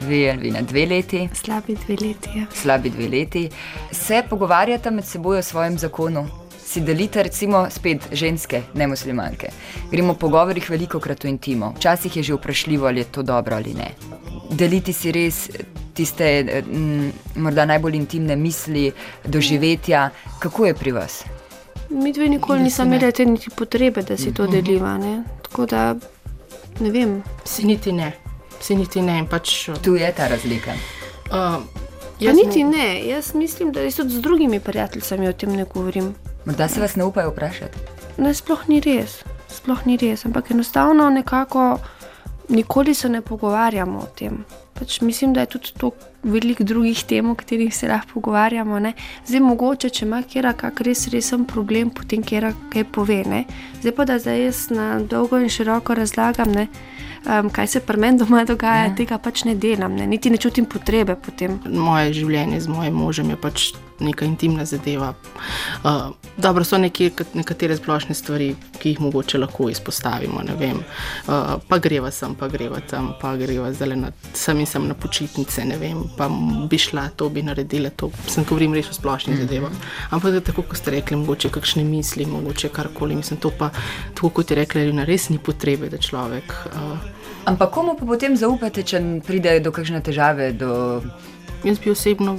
[0.00, 2.30] vi Elvina dve leti, Slabi dve leti.
[2.38, 2.46] Ja.
[2.54, 3.48] slabi dve leti.
[3.92, 6.26] Se pogovarjata med seboj o svojem zakonu.
[6.64, 9.48] Si delite, recimo, spet ženske, ne muslimanke.
[9.90, 11.74] Gremo v pogovorih veliko krat v intimo.
[11.76, 13.90] Včasih je že vprašljivo, ali je to dobro ali ne.
[14.50, 15.48] Deliti si res
[15.94, 18.92] tiste eh, m, morda najbolj intimne misli,
[19.24, 20.10] doživetja.
[20.38, 21.24] Kako je pri vas?
[21.90, 24.98] Mi dve nikoli nismo imeli te niti potrebe, da si to deliva.
[24.98, 25.22] Ne?
[25.42, 25.94] Tako da
[26.80, 27.22] ne vem.
[27.44, 28.12] Si niti ne,
[28.60, 29.24] si niti ne.
[29.30, 30.72] Pač, uh, Tu je ta razlika.
[31.30, 31.62] uh,
[32.22, 36.14] Pa niti ne, jaz mislim, da jaz tudi z drugimi prijateljicami o tem ne govorim.
[36.44, 37.78] Morda se vas ne upajo vprašati.
[38.18, 41.78] Ne, sploh ni res, sploh ni res, ampak enostavno nekako
[42.48, 44.44] nikoli se ne pogovarjamo o tem.
[44.82, 45.92] Pač mislim, da je tudi to
[46.26, 48.80] veliko drugih tem, o katerih se lahko pogovarjamo.
[48.82, 48.92] Ne.
[49.28, 53.20] Zdaj, mogoče, če ima kera kak res resen problem, potem kera kaj pove.
[53.30, 53.44] Ne.
[53.78, 56.66] Zdaj pa, da zdaj jaz na dolgo in široko razlagam, ne,
[57.26, 58.94] um, kaj se pri meni doma dogaja, ja.
[58.96, 60.06] tega pač ne delam, ne.
[60.06, 61.60] niti ne čutim potrebe potem.
[61.66, 65.14] Moje življenje z mojim možem je pač neka intimna zadeva.
[65.84, 65.90] Uh,
[66.36, 70.42] dobro, so nekje, nekatere splošne stvari, ki jih mogoče lahko izpostavimo.
[70.42, 74.94] Uh, pa greva sem, pa greva tam, pa greva zdaj na sem in sem na
[74.94, 76.28] počitnice, ne vem, pa
[76.70, 78.10] bi šla to, bi naredila to.
[78.26, 79.48] Sem govorim res o splošnih mm -hmm.
[79.48, 79.72] zadevah.
[80.10, 83.16] Ampak tako, kot ste rekli, mogoče kakšne misli, mogoče karkoli.
[83.16, 83.70] Mislim, to pa,
[84.14, 86.52] tako kot je rekla, Lina, res ni potrebe, da človek.
[86.66, 87.11] Uh,
[87.44, 90.52] Ampak komu pa potem zaupate, če pride do kakšne težave?
[90.52, 91.02] Do...
[91.64, 92.36] Jaz bi osebno,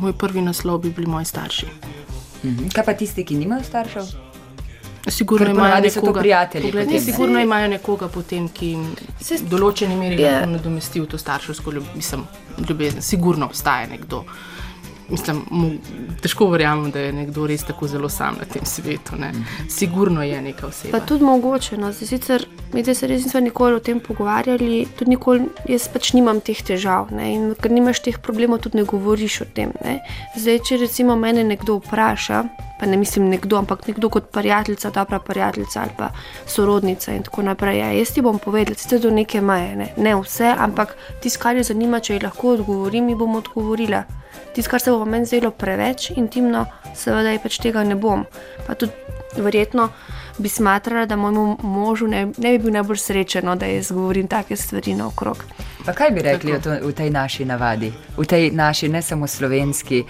[0.00, 1.66] moj prvi naslov bi bili moji starši.
[2.44, 2.68] Mhm.
[2.74, 4.12] Kaj pa tisti, ki nimajo staršev?
[5.08, 7.00] Sigurno Ker imajo ponavadi so to nekoga, prijatelji potem, ne?
[7.00, 8.84] sigurno imajo nekoga, potem, ki jim
[9.18, 10.36] v določeni meri Ja.
[10.36, 11.88] lahko nadomesti v to starševsko ljub,
[12.68, 13.02] ljubezen.
[13.02, 14.24] Sigurno obstaja nekdo.
[15.08, 15.70] Mislim, mu,
[16.22, 19.16] težko verjamem, da je nekdo res tako zelo sam na tem svetu.
[19.18, 19.32] Ne.
[19.70, 20.98] Sigurno je neka oseba.
[20.98, 21.76] Pa tudi mogoče.
[21.76, 21.92] No.
[21.92, 26.40] Zdaj, sicer, mi se res nismo nikoli o tem pogovarjali, tudi nikoli, jaz pač nimam
[26.40, 27.12] teh težav.
[27.12, 27.32] Ne.
[27.34, 29.74] In ker nimaš teh problemov, tudi ne govoriš o tem.
[29.84, 29.98] Ne.
[30.36, 32.44] Zdaj, če recimo mene nekdo vpraša,
[32.80, 36.08] pa ne mislim nekdo, ampak nekdo kot prijateljica, dobra prijateljica ali pa
[36.46, 37.78] sorodnica in tako naprej.
[37.78, 41.56] Ja, jaz ti bom povedala, sicer do neke meje, ne, ne vse, ampak tisto, kar
[41.56, 44.02] jo zanima, če ji lahko odgovorim, ji bom odgovorila.
[44.52, 48.24] Tisto, kar se bo meni zdelo preveč intimno, seveda pač tega ne bom.
[48.66, 48.92] Pa tudi
[49.34, 49.88] verjetno
[50.38, 54.28] bi smatrala, da mojemu možu ne, ne bi bil najbolj srečen, no, da jaz govorim
[54.28, 55.44] take stvari naokrog.
[55.84, 59.26] Pa kaj bi rekli o, to, v tej naši navadi, v tej naši ne samo
[59.26, 60.02] slovenski,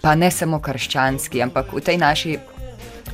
[0.00, 2.38] pa ne samo krščanski, ampak v tej naši,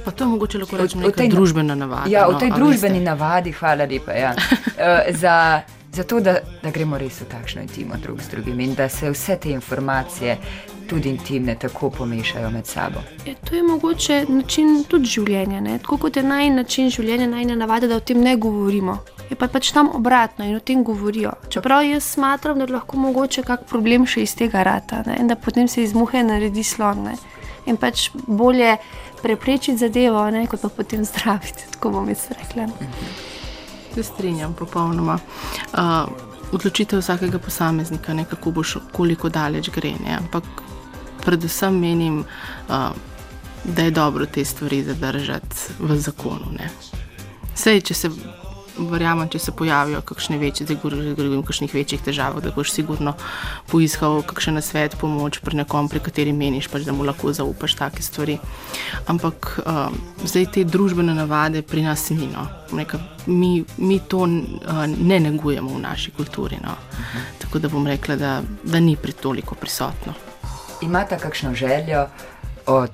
[0.04, 2.06] Pa to je mogoče lahko V- rečemo tej na- družbena navada.
[2.06, 3.04] ja, v no, tej a družbeni veste.
[3.04, 4.34] navadi, hvala lepa, ja,
[4.78, 8.74] Eh, za, za to, da, da gremo res v takšno intimo drug z drugim in
[8.74, 10.36] da se vse te informacije,
[10.88, 13.00] tudi intimne, tako pomešajo med sabo.
[13.26, 15.60] E, to je mogoče način tudi življenja.
[15.60, 15.78] Ne?
[15.78, 18.98] Tako kot je naj način življenja, najna navada, da o tem ne govorimo.
[19.30, 21.32] Je pa pač tam obratno in o tem govorijo.
[21.50, 25.16] Čeprav jaz smatram, da lahko mogoče kak problem še iz tega rata ne?
[25.20, 27.02] in da potem se iz muhe naredi slon.
[27.10, 27.16] Ne?
[27.66, 28.76] In pač bolje
[29.22, 30.46] preprečiti zadevo, ne?
[30.46, 31.66] kot pa potem zdraviti.
[31.74, 32.70] Tako bom jaz rekla.
[33.94, 35.18] Se strinjam popolnoma.
[35.72, 39.94] Uh, odločitev vsakega posameznika, ne, kako boš, koliko daleč gre.
[40.04, 40.44] Ne, ampak
[41.26, 42.22] predvsem menim,
[42.68, 42.74] uh,
[43.64, 46.52] da je dobro te stvari zadržati v zakonu.
[46.58, 46.70] Ne.
[47.54, 48.10] Sej, če se.
[48.76, 53.14] Verjamem, če se pojavijo kakšne večje, zdaj govorim o kakšnih večjih težavah, da boš sigurno
[53.70, 58.04] poiskal kakšen nasvet, pomoč pri nekom, pri kateri meniš, pač, da mu lahko zaupaš take
[58.04, 58.36] stvari.
[59.08, 59.96] Ampak um,
[60.28, 62.28] zdaj te družbene navade pri nas ni.
[62.28, 62.44] No.
[62.76, 63.00] Neka,
[63.32, 66.60] mi, mi to uh, ne negujemo v naši kulturi.
[66.60, 66.76] No.
[67.40, 70.25] Tako da bom rekla, da, da ni pri toliko prisotno.
[70.82, 72.06] Imate kakšno željo
[72.66, 72.90] od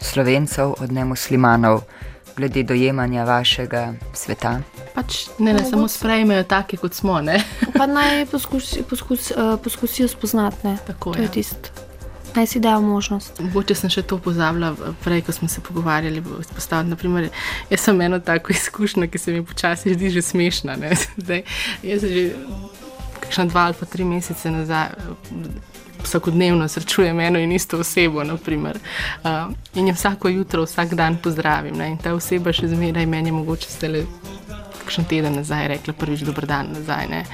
[0.00, 1.80] slovencev, od nemuslimanov,
[2.36, 4.60] glede dojemanja vašega sveta?
[4.94, 7.20] Pač ne, ne samo sprejmejo take, kot smo.
[7.20, 7.42] Ne.
[7.78, 10.56] Pa naj poskusi, poskus, uh, poskusijo spoznati.
[10.66, 10.76] Ne?
[10.86, 11.30] Tako, to je ja.
[11.30, 11.68] tisto.
[12.34, 13.40] Naj si dajo možnost.
[13.40, 14.72] Mogoče sem še to pozabila,
[15.04, 16.22] prej, ko smo se pogovarjali.
[16.84, 17.28] Naprimer,
[17.70, 20.76] jaz sem eno tako izkušnjo, ki se mi počasi zdi že smešna.
[20.76, 20.94] ne.
[21.24, 21.42] Zdaj,
[21.82, 22.30] jaz že
[23.20, 24.94] kakšna dva ali pa tri mesece nazaj.
[26.04, 28.78] Vsakodnevno srečujem eno in isto osebo, naprimer.
[29.24, 31.74] uh, in jo vsako jutro, vsak dan pozdravim.
[31.76, 31.88] Ne?
[31.88, 34.04] In ta oseba še zmeraj meni, je mogoče ste le
[34.84, 37.06] kakšen teden nazaj rekla, prvič dober dan nazaj.
[37.08, 37.24] Ne?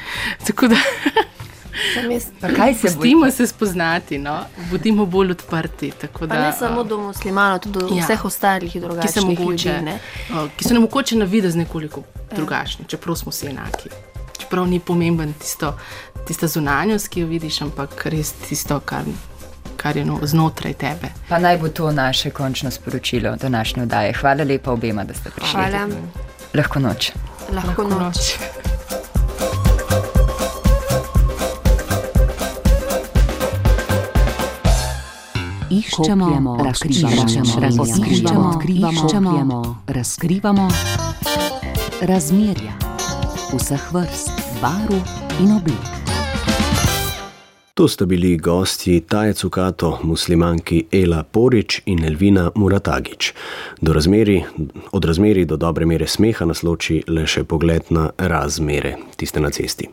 [0.46, 0.76] Tako da
[2.10, 2.24] jaz
[2.56, 4.38] kaj se pustimo se spoznati, no?
[4.70, 5.90] bodimo bolj odprti.
[5.90, 8.04] tako Pa da, ne samo uh, do muslimanov, tudi do Ja.
[8.04, 9.84] vseh ostalih ki drugačnih mogoče, ljudi.
[9.84, 9.98] Ne?
[10.34, 12.02] o, ki so nam mogoče na videz nekoliko
[12.36, 13.90] drugačni, čeprav smo vsi enaki.
[14.38, 15.74] Čeprav ni pomemben tisto,
[16.30, 19.02] tista zunanjost, ki jo vidiš, ampak res tisto, kar,
[19.76, 21.10] kar je no, znotraj tebe.
[21.26, 24.12] Pa naj bo to naše končno sporočilo današnje oddaje.
[24.20, 25.50] Hvala lepa obema, da ste prišli.
[25.50, 25.88] Hvala,
[26.54, 27.10] Lahko noč.
[27.50, 28.38] lahko noč.
[35.70, 40.68] Iščemo, Kopljemo, razkrivamo, razkrivamo, razkrivamo, odkrivamo, iščemo, razkrivamo
[42.00, 42.74] razmerja
[43.54, 44.30] vseh vrst,
[44.62, 44.94] barv
[45.40, 45.99] in oblik.
[47.74, 53.32] To sta bili gosti Taje Cukato, muslimanki Ela Porič in Elvina Muratagič.
[53.80, 54.44] Do razmeri,
[54.92, 59.50] od razmeri do dobre mere smeha nas loči le še pogled na razmere, tiste na
[59.50, 59.88] cesti.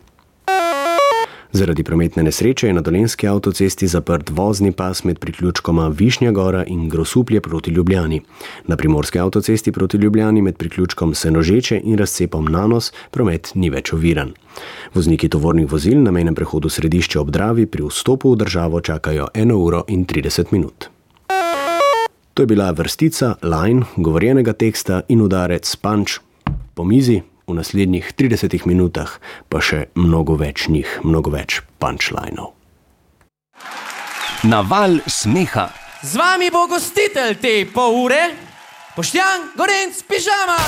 [1.52, 6.90] Zaradi prometne nesreče je na dolenski avtocesti zaprt vozni pas med priključkoma Višnja Gora in
[6.90, 8.22] Grosuplje proti Ljubljani.
[8.68, 14.34] Na primorski avtocesti proti Ljubljani med priključkom Senožeče in razcepom Nanos promet ni več oviran.
[14.94, 19.54] Vozniki tovornih vozil na mejnem prehodu središče ob Dravi pri vstopu v državo čakajo 1
[19.54, 20.90] uro in 30 minut.
[22.34, 26.20] To je bila vrstica, line, govorjenega teksta in udarec punch
[26.74, 29.08] po mizi, v naslednjih 30 minutah
[29.48, 32.52] pa še mnogo več njih, mnogo več punchlinov.
[34.44, 35.72] Naval smeha.
[36.04, 38.24] Z vami bo gostitelj te pol ure,
[39.00, 40.60] Poštjan Gorenc Pižama.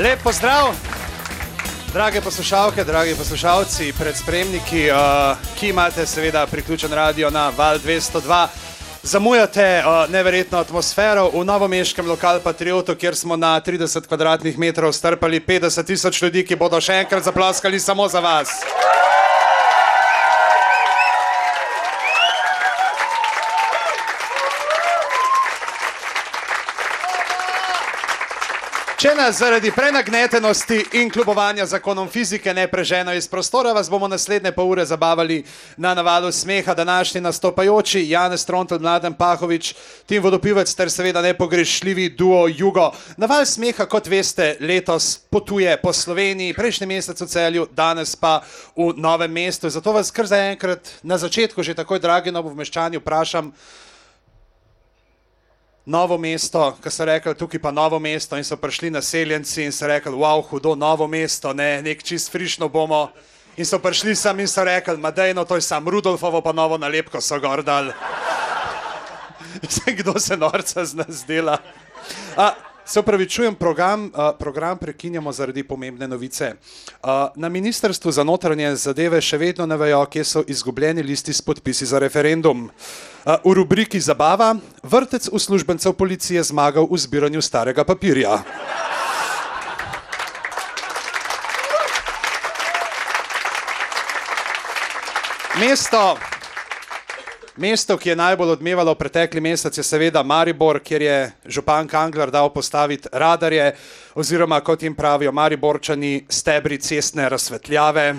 [0.00, 0.74] Lep pozdrav,
[1.92, 8.46] drage poslušalke, dragi poslušalci, predspremniki, uh, ki imate seveda priključen radio na Val 202.
[9.02, 15.40] Zamujate uh, neverjetno atmosfero v novomeškem lokalu Patriotu, kjer smo na 30 kvadratnih metrov strpali
[15.40, 18.48] 50 tisoč ljudi, ki bodo še enkrat zaploskali samo za vas.
[29.00, 34.52] Če nas zaradi prenagnetenosti in kljubovanja zakonom fizike ne preženo iz prostora, vas bomo naslednje
[34.52, 35.38] pol ure zabavali
[35.80, 36.74] na navalu smeha.
[36.76, 39.72] Današnji nastopajoči Janez Trontel, Mladen Pahovič,
[40.06, 42.90] Tim Vodopivec ter seveda nepogrešljivi duo Jugo.
[43.16, 48.42] Naval smeha, kot veste, letos potuje po Sloveniji, prejšnji mesec v celju, danes pa
[48.76, 49.70] v novem mestu.
[49.70, 53.54] Zato vas kar zaenkrat na začetku, že takoj, dragi novomeščani, vprašam,
[55.90, 59.90] novo mesto, ki so rekli, tukaj pa novo mesto, in so prišli naseljenci in so
[59.90, 63.10] rekli, wow, hudo novo mesto, ne, nek čist frišno bomo.
[63.58, 67.20] In so prišli sem in so rekli, Madejno, to je sam Rudolfovo, pa novo nalepko
[67.20, 67.90] so gor dal.
[69.98, 71.58] Kdo se norca z nas dela?
[72.38, 72.54] A,
[72.90, 76.54] se upravičujem, program, uh, program prekinjamo zaradi pomembne novice.
[77.02, 81.42] Uh, na Ministrstvu za notranje zadeve še vedno ne vejo, kje so izgubljeni listi s
[81.42, 82.64] podpisi za referendum.
[82.66, 88.42] Uh, v rubriki Zabava vrtec uslužbencev policije zmagal v zbiranju starega papirja.
[95.62, 96.18] Mesto,
[97.60, 102.48] mesto, ki je najbolj odmevalo pretekli mesec, je seveda Maribor, kjer je župan Kangler dal
[102.52, 103.74] postaviti radarje,
[104.14, 108.14] oziroma kot jim pravijo Mariborčani, stebri cestne razsvetljave.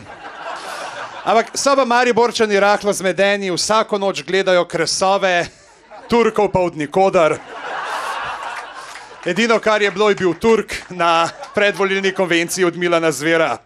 [1.23, 5.47] Ampak so pa Mariborčani rahlo zmedeni, vsako noč gledajo kresove,
[6.09, 7.37] Turkov pa od nikodar.
[9.25, 13.57] Edino, kar je bilo, je bil Turk na predvoljeni konvenciji od Milana Zvera.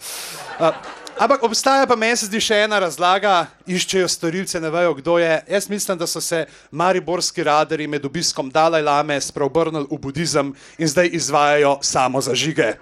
[0.59, 5.15] Uh, Ampak obstaja pa meni se zdi še ena razlaga, iščejo storilce, ne vejo, kdo
[5.23, 5.37] je.
[5.47, 6.41] Jaz mislim, da so se
[6.75, 12.73] mariborski radari med obiskom Dalaj Lame spreobrnili v budizem in zdaj izvajajo samo zažige.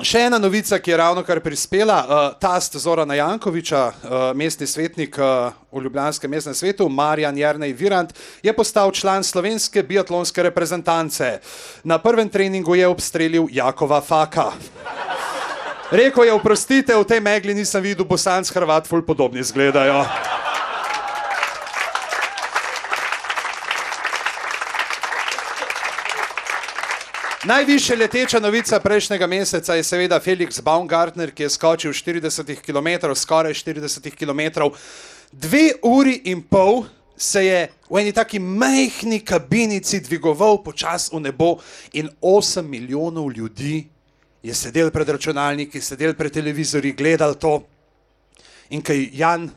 [0.00, 5.20] Še ena novica, ki je ravno kar prispela, uh, tast Zorana Jankoviča, uh, mestni svetnik
[5.20, 11.36] uh, v Ljubljanskem mestnem svetu, Marjan Jrnej Virant, je postal član slovenske biatlonske reprezentance.
[11.84, 14.54] Na prvem treningu je obstrelil Jakova Faka.
[15.92, 20.00] Rekl je, oprostite, v tej megli nisem videl, bosanc Hrvat, ful podobni izgledajo.
[27.44, 33.52] Najvišja leteča novica prejšnjega meseca je seveda Felix Baumgartner, ki je skočil 40 km, skoraj
[33.52, 34.72] 40 km.
[35.28, 36.88] Dve uri in pol
[37.20, 41.60] se je v eni taki majhni kabinici dvigoval počasi v nebo
[41.92, 43.91] in 8 milijonov ljudi
[44.42, 47.62] je sedel pred računalniki, sedel pred televizorji, gledal to.
[48.74, 49.50] In kaj Jan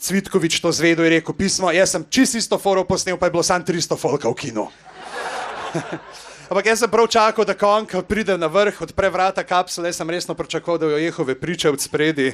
[0.00, 3.42] Cvitkovič to zvedel, je rekel pismo, jaz sem čisto isto foro posnel, pa je bilo
[3.42, 4.68] samo 300 folka v kinu.
[6.50, 10.10] Ampak jaz sem prav čakal, da konka pride na vrh, odpre vrata kapsule, jaz sem
[10.10, 12.32] resno pričakoval, da jo jehove priče od spredi.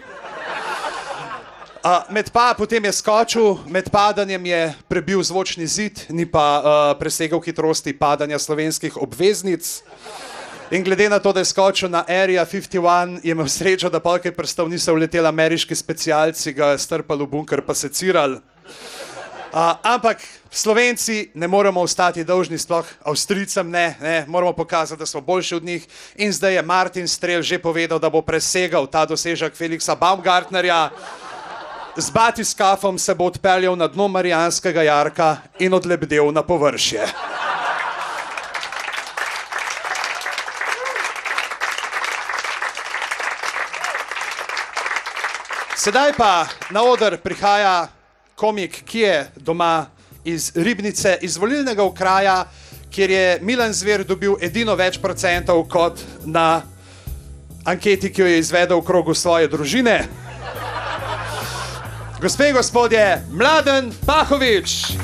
[1.87, 6.65] Uh, med pa potem je skočil, med padanjem je prebil zvočni zid, ni pa uh,
[6.99, 9.83] presegal hitrosti padanja slovenskih obveznic.
[10.71, 14.33] In glede na to, da je skočil na Area 51, je imel srečo, da polkaj
[14.35, 18.41] prstov niso uleteli ameriški specialci, ga je strpal v bunker, pa se ciral.
[19.55, 20.19] Uh, ampak
[20.51, 25.65] Slovenci ne moremo ostati dolžni, sploh Avstrijcem ne, ne, moramo pokazati, da smo boljši od
[25.65, 25.87] njih.
[26.17, 30.91] In zdaj je Martin Strel že povedal, da bo presegal ta dosežek Feliksa Baumgartnerja.
[31.97, 37.07] Z batiskafom se bo odpeljal na dno Marijanskega jarka in odlebdel na površje.
[45.87, 47.87] Sedaj pa na oder prihaja
[48.35, 49.87] komik, ki je doma
[50.25, 52.49] iz Ribnice, iz volilnega okraja,
[52.91, 56.63] kjer je Milan Zver dobil edino več procentov kot na
[57.63, 60.09] anketi, ki jo je izvedel v krogu svoje družine.
[62.19, 64.99] Gospe in gospodje, Mladen Pahovič.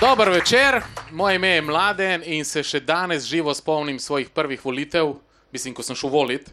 [0.00, 0.80] Dober večer,
[1.16, 5.14] moje ime je Mladen in se še danes živo spomnim svojih prvih volitev,
[5.52, 6.50] mislim, ko sem šel volit.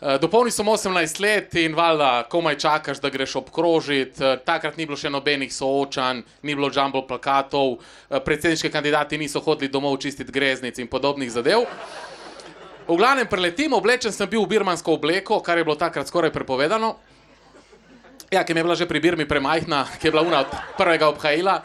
[0.00, 4.24] Eh, Dopolnil sem 18 let in valjda komaj čakaš, da greš obkrožiti.
[4.24, 7.78] Eh, Takrat ni bilo še nobenih soočanj, ni bilo jumbo plakatov,
[8.10, 11.62] eh, predsedniški kandidati niso hodili domov čistiti greznic in podobnih zadev.
[12.88, 16.96] V glavnem preletim, oblečen sem bil v birmansko obleko, kar je bilo takrat skoraj prepovedano.
[18.30, 21.08] Ja, ki mi je bila že pri Birmi premajhna, ki je bila una od prvega
[21.08, 21.62] obhajila.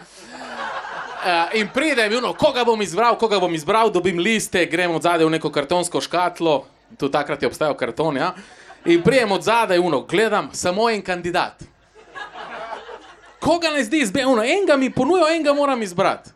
[1.19, 5.25] Uh, in pride ono, koga bom izbral, koga bom izbral, dobim liste, grem od zadaj
[5.25, 6.65] v neko kartonsko škatlo,
[6.97, 8.33] tu takrat je obstajal karton, ja.
[8.85, 11.63] In prijem od zadaj uno, gledam, samo en kandidat.
[13.39, 16.29] Koga ne zdi izbeno, enega mi ponujo, enega moram izbrati.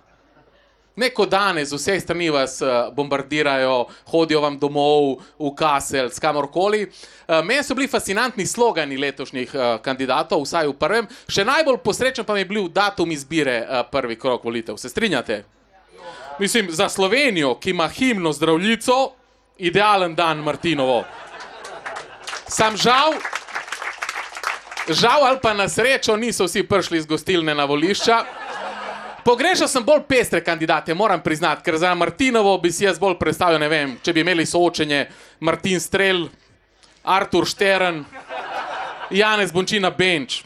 [0.96, 6.86] Neko danes z vseh strani vas uh, bombardirajo, hodijo vam domov, v Kasel, skamorkoli.
[6.86, 11.10] Uh, meni so bili fascinantni slogani letošnjih uh, kandidatov, vsaj v prvem.
[11.26, 14.78] Še najbolj posrečen pa mi je bil datum izbire prvi krok volitev.
[14.78, 15.42] Se strinjate?
[16.40, 19.12] Mislim, za Slovenijo, ki ima himno zdravljico,
[19.58, 21.04] idealen dan Martinovo.
[22.48, 23.18] Sam žal,
[24.90, 28.43] žal ali pa na srečo niso vsi prišli iz gostilne na volišča.
[29.24, 33.62] Pogrešal sem bolj pestre kandidate, moram priznati, ker za Martinovo bi si jaz bolj predstavljal,
[33.62, 35.06] ne vem, če bi imeli soočenje
[35.40, 36.26] Martin Strel,
[37.04, 38.04] Artur Štern,
[39.10, 40.42] Janez Bončina Benč.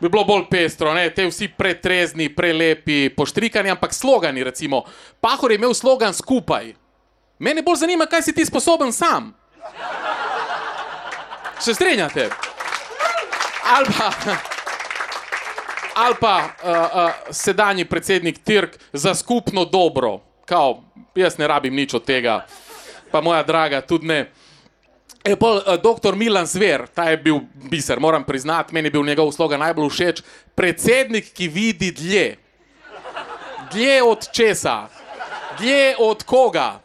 [0.00, 1.06] Bi bilo bolj pestro, ne?
[1.14, 4.82] te vsi pretrezni, prelepi, poštrikani, ampak slogani, recimo.
[5.20, 6.74] Pahor je imel slogan skupaj.
[7.38, 9.30] Mene bolj zanima, kaj si ti sposoben sam.
[11.60, 12.28] Se strinjate?
[13.64, 14.10] Ali pa,
[15.94, 20.20] ali pa uh, uh, sedanji predsednik Tirk za skupno dobro.
[20.44, 20.82] Kao,
[21.14, 22.46] jaz ne rabim nič od tega,
[23.10, 24.30] pa moja draga tudi ne.
[25.24, 27.40] E, pol, uh, doktor Milan Zver, ta je bil
[27.70, 30.22] biser, moram priznati, meni je bil njegov slogan najbolj všeč.
[30.54, 32.36] Predsednik, ki vidi dlje.
[33.72, 34.88] Dlje od česa,
[35.58, 36.83] dlje od koga.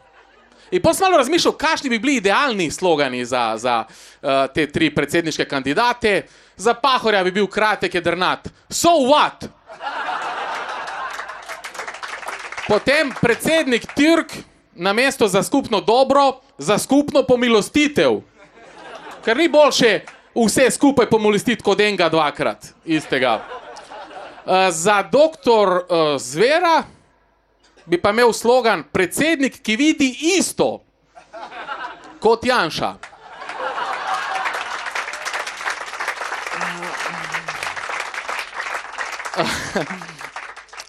[0.70, 4.94] In pa sem malo razmišljal, kakšni bi bili idealni slogani za, za uh, te tri
[4.94, 6.22] predsedniške kandidate.
[6.56, 8.48] Za Pahorja bi bil kratek, jedrnat.
[8.68, 9.48] So what?
[12.68, 14.32] Potem predsednik Tirk
[14.74, 18.20] na mesto za skupno dobro, za skupno pomilostitev.
[19.24, 20.00] Ker ni boljše
[20.34, 23.40] vse skupaj pomilostiti kot enega dvakrat, istega.
[24.46, 26.84] Uh, za doktor uh, Zvera
[27.90, 30.78] bi pa imel slogan predsednik, ki vidi isto
[32.20, 32.94] kot Janša.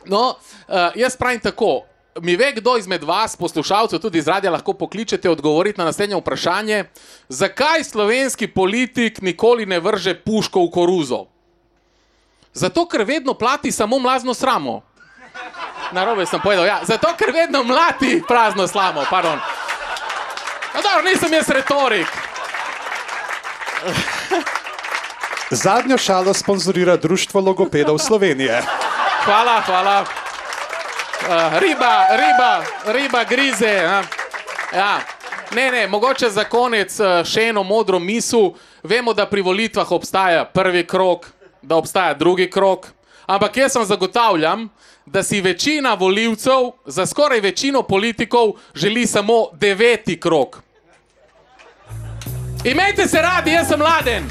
[0.05, 0.35] No,
[0.67, 1.85] uh, jaz pravim tako.
[2.21, 6.83] Mi ve, kdo izmed vas, poslušalcev, tudi iz radia, lahko pokličete odgovoriti na naslednje vprašanje,
[7.29, 11.25] zakaj slovenski politik nikoli ne vrže puško v koruzo?
[12.53, 14.81] Zato, ker vedno plati samo mlazno sramo.
[15.91, 16.79] Na robe sem povedal, ja.
[16.83, 19.39] Zato, ker vedno mlati prazno slamo, pardon.
[20.73, 22.07] No, dobro, nisem jaz retorik.
[25.49, 28.61] Zadnjo šalo sponzorira Društvo logopedov Slovenije.
[29.25, 30.01] Hvala, hvala.
[30.01, 33.73] Uh, riba, riba, riba grize.
[33.73, 34.03] Ja.
[34.73, 34.99] Ja.
[35.51, 38.53] Ne, ne, mogoče za konec uh, še eno modro misel.
[38.83, 41.27] Vemo, da pri volitvah obstaja prvi krok,
[41.61, 42.87] da obstaja drugi krok.
[43.25, 44.69] Ampak jaz vam zagotavljam,
[45.05, 50.61] da si večina voljivcev, za skoraj večino politikov, želi samo deveti krok.
[52.63, 54.23] Imejte se radi, jaz sem mladen.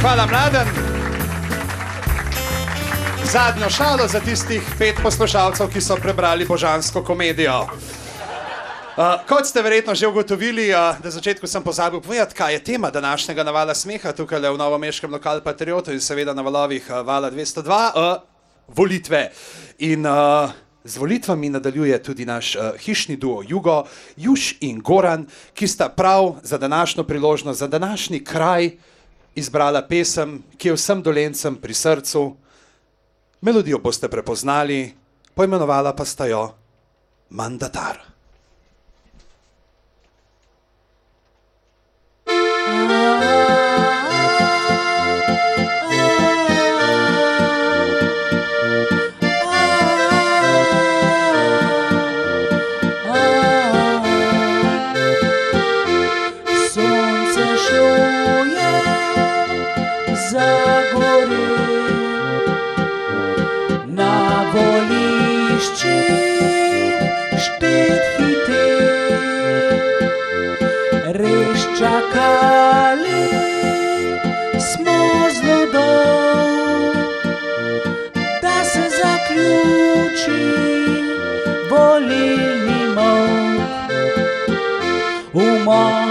[0.00, 0.66] Hvala, mladen.
[3.32, 7.66] Zadnjo šalo za tistih pet poslušalcev, ki so prebrali božansko komedijo.
[9.02, 12.90] Uh, kot ste verjetno že ugotovili, uh, na začetku sem pozabil povedati, kaj je tema
[12.90, 17.66] današnjega navala smeha tukaj v novomeškem lokalu Patriotu in seveda na valovih uh, vala 202,
[17.66, 18.22] uh,
[18.70, 19.32] volitve.
[19.82, 23.82] In uh, z volitvami nadaljuje tudi naš uh, hišni duo Jugo,
[24.16, 28.70] Juž in Goran, ki sta prav za današnjo priložnost, za današnji kraj
[29.34, 32.36] izbrala pesem, ki je vsem dolencem pri srcu.
[33.40, 34.94] Melodijo boste prepoznali,
[35.34, 36.54] poimenovala pa sta jo
[37.30, 38.11] Mandatar.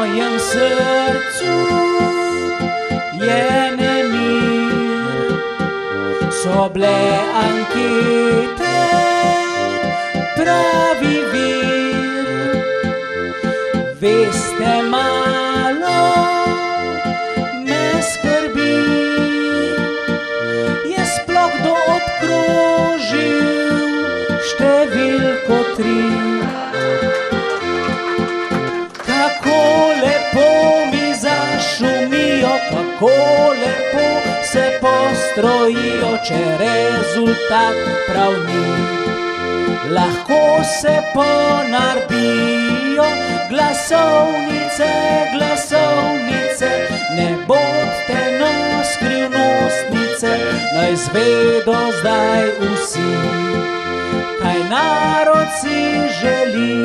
[0.02, 1.58] Mojem srcu
[3.26, 5.30] je nemir,
[6.32, 6.98] so bile
[7.46, 8.80] ankete,
[10.38, 12.56] pravi vir.
[14.02, 16.02] Veste, malo
[17.66, 18.78] me skrbi,
[20.94, 23.50] je sploh kdo obkrožil
[24.50, 26.41] številko tri.
[33.02, 34.08] Kako lepo
[34.52, 37.78] se postrojijo, če rezultat
[38.08, 38.66] prav ni.
[39.90, 43.08] Lahko se ponardijo
[43.50, 44.90] glasovnice,
[45.34, 46.70] glasovnice,
[47.18, 48.54] ne bodte no
[48.94, 50.38] skrivnostnice,
[50.76, 53.12] naj zvedo zdaj vsi,
[54.42, 55.82] kaj narod si
[56.22, 56.78] želi.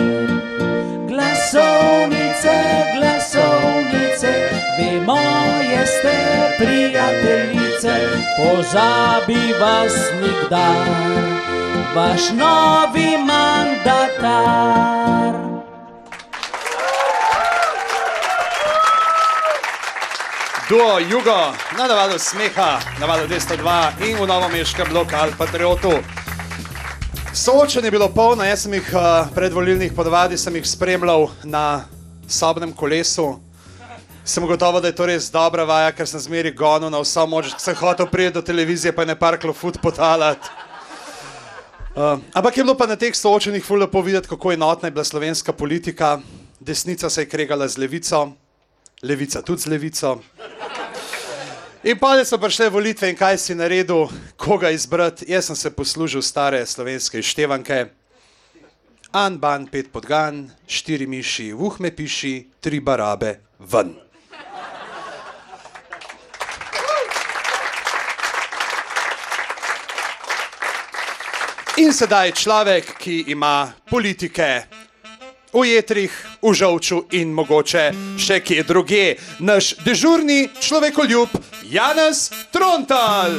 [1.09, 2.57] Glasovnice,
[2.97, 4.33] glasovnice,
[4.79, 5.36] vemo,
[6.59, 7.95] prijateljice,
[8.37, 10.87] pozabi vas nikdar,
[11.95, 14.67] vaš novi mandatar.
[20.69, 25.93] Duo Jugo, na navalu smeha, navalu 202 in v novomeškem lokalu Patriotu.
[27.35, 31.85] Soočenje je bilo polno, jaz sem jih uh, predvolilnih podvadi sem jih spremljal na
[32.29, 33.46] sobnem kolesu.
[34.27, 37.53] Sem gotovo, da je to res dobra vaja, ker sem zmeri gonil na vso moč,
[37.63, 40.51] sem hotel priti do televizije, pa ne parklo fut potalati.
[41.95, 45.05] Uh, ampak je bilo pa na teh soočenjih ful lepo videti, kako enotna je bila
[45.05, 46.19] slovenska politika.
[46.61, 48.33] Desnica se je kregala z levico,
[49.03, 50.19] levica tudi z levico.
[51.87, 55.31] In pa so prišle volitve in kaj si naredil, koga izbrati.
[55.31, 57.87] Jaz sem se poslužil stare slovenske števanke.
[59.13, 63.95] An, ban, pet podgan, štiri miši, vuh me piši, tri barabe, ven.
[71.77, 74.65] In sedaj človek, ki ima politike
[75.53, 81.37] v jetrih, v žolču in mogoče še kje druge, naš dežurni človekoljub
[81.69, 83.37] Janez Trontal.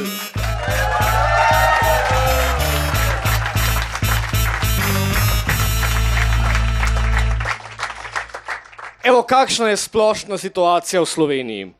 [9.02, 11.70] Evo, kakšna je splošna situacija v Sloveniji?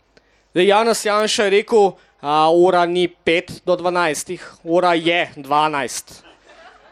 [0.51, 6.28] Zdaj, Janes Janša je rekel, da ura ni 5 do 12, ura je 12.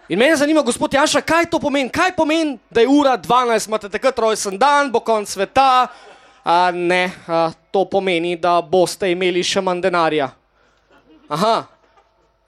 [0.09, 1.91] In mene zanima, gospod Janša, kaj to pomeni?
[1.91, 5.89] Kaj pomeni, da je ura 12, imate takrat rojsten dan, bo konc sveta?
[6.45, 10.31] A, ne, a, to pomeni, da boste imeli še manj denarja.
[11.27, 11.67] Aha,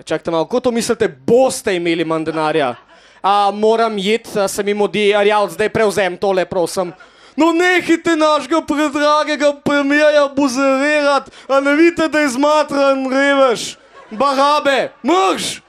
[0.05, 2.77] čakajte malo, kako to mislite, boste imeli manj denarja?
[3.19, 6.95] A, moram jeti, se mi modi, Arjal, zdaj prevzem tole, prosim.
[7.35, 13.73] No, nehite našega predragega premijeja buzerirati, a ne vidite, da je zmatran revež.
[14.15, 15.68] Barabe, mrš!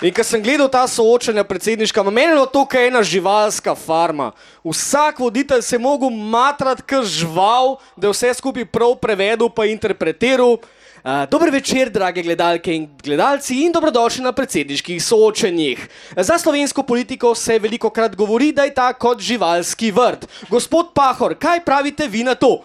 [0.00, 4.30] In ko sem gledal ta soočanja predsedniška, meni je to kot ena živalska farma.
[4.64, 9.68] Vsak voditelj se je mogel matrati kot žival, da je vse skupaj prav prevedel pa
[9.68, 10.56] interpretiral.
[11.00, 15.88] Uh, dober večer, drage gledalke in gledalci, in dobrodošli na predsedniških soočenjih.
[16.16, 20.28] Za slovensko politiko se veliko krat govori, da je ta kot živalski vrt.
[20.48, 22.64] Gospod Pahor, kaj pravite vi na to?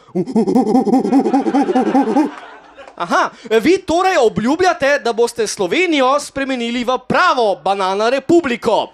[2.96, 3.30] Aha,
[3.62, 8.92] vi torej obljubljate, da boste Slovenijo spremenili v pravo banana republiko.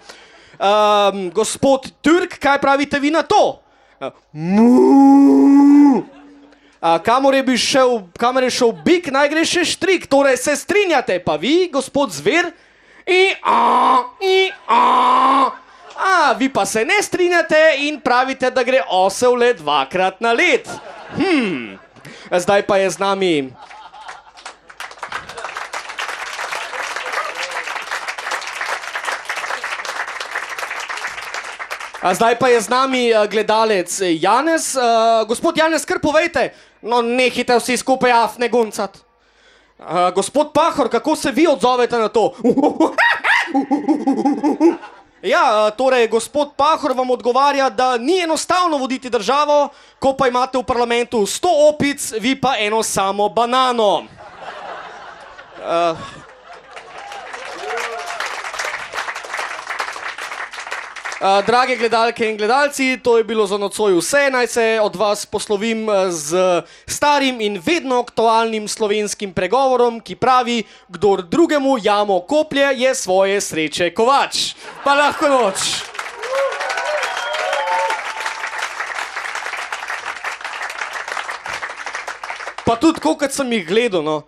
[0.58, 3.62] Um, gospod Turk, kaj pravite vi na to?
[4.00, 4.12] Uh,
[7.04, 11.36] kamor je, šel, kamor je šel bik, naj gre še štrik, torej se strinjate, pa
[11.38, 12.50] vi, gospod Zver,
[13.06, 15.50] in a, in a.
[16.02, 20.66] A, vi pa se ne strinjate in pravite, da gre osel le dvakrat na let.
[21.14, 21.78] Hm,
[22.34, 23.52] zdaj pa je z nami.
[32.10, 34.74] Zdaj pa je z nami uh, gledalec Janez.
[34.74, 34.82] Uh,
[35.28, 36.50] gospod Janez, kar povejte,
[36.82, 38.98] no nehite vsi skupaj afne guncat.
[39.78, 42.34] Uh, gospod Pahor, kako se vi odzovete na to?
[45.22, 50.66] Ja, torej, gospod Pahor vam odgovarja, da ni enostavno voditi državo, ko pa imate v
[50.66, 54.02] parlamentu 100 opic, vi pa eno samo banano.
[55.62, 55.98] Uh,
[61.22, 64.30] Uh, drage gledalke in gledalci, to je bilo za nocoj vse.
[64.30, 70.64] Naj se od vas poslovim eh, z starim in vedno aktualnim slovenskim pregovorom, ki pravi:
[70.88, 74.54] Kdor drugemu jamo koplje, je svoje sreče kovač.
[74.84, 75.86] Pa lahko noč.
[82.66, 84.22] Pa tudi, kot sem jih gledal, no,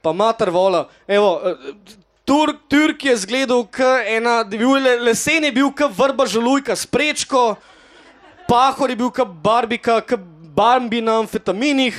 [0.00, 0.86] pa mater vola.
[1.04, 2.00] Evo, eh,
[2.30, 3.66] Turk, Turk je zgledal,
[4.06, 7.56] ena, je bil le, lesen, je bil kot vrba žalujka s prečko,
[8.46, 10.22] pahor je bil kot barbika, kot
[10.54, 11.98] bambi na amfetaminih.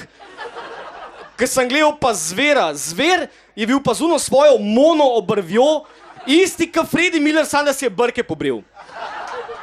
[1.36, 3.28] Ker sem gledal pa zvera, zver
[3.60, 5.84] je bil pa zuno svojo mono obrvjo,
[6.24, 8.64] isti kot Freddy Miller, sam da si je brke pobril.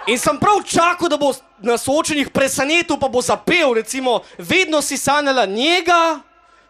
[0.04, 1.32] In sem prav čakal, da bo
[1.64, 6.27] na soočenih presenetil, pa bo zapel, recimo, vedno si sanjala njega.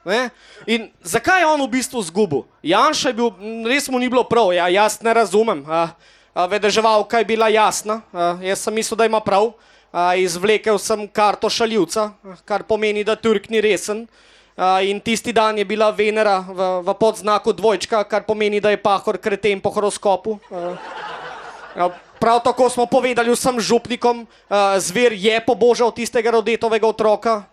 [0.09, 0.31] Ne?
[0.65, 2.49] In zakaj je on v bistvu zgubil?
[2.65, 3.29] Janša je bil,
[3.69, 5.61] res mu ni bilo prav, ja, jaz ne razumem.
[5.69, 5.93] A,
[6.33, 9.53] a, vedeževalka je bila jasna, a, jaz sem mislil, da ima prav.
[9.93, 12.17] A, izvlekel sem karto šaljivca,
[12.49, 14.07] kar pomeni, da Turk ni resen.
[14.57, 18.81] A, in tisti dan je bila Venera v, v podznaku dvojčka, kar pomeni, da je
[18.81, 20.41] pahor kreten po horoskopu.
[20.49, 20.73] A,
[21.77, 27.45] a, prav tako smo povedali vsem župnikom, a, zver je pobožal tistega rodetovega otroka.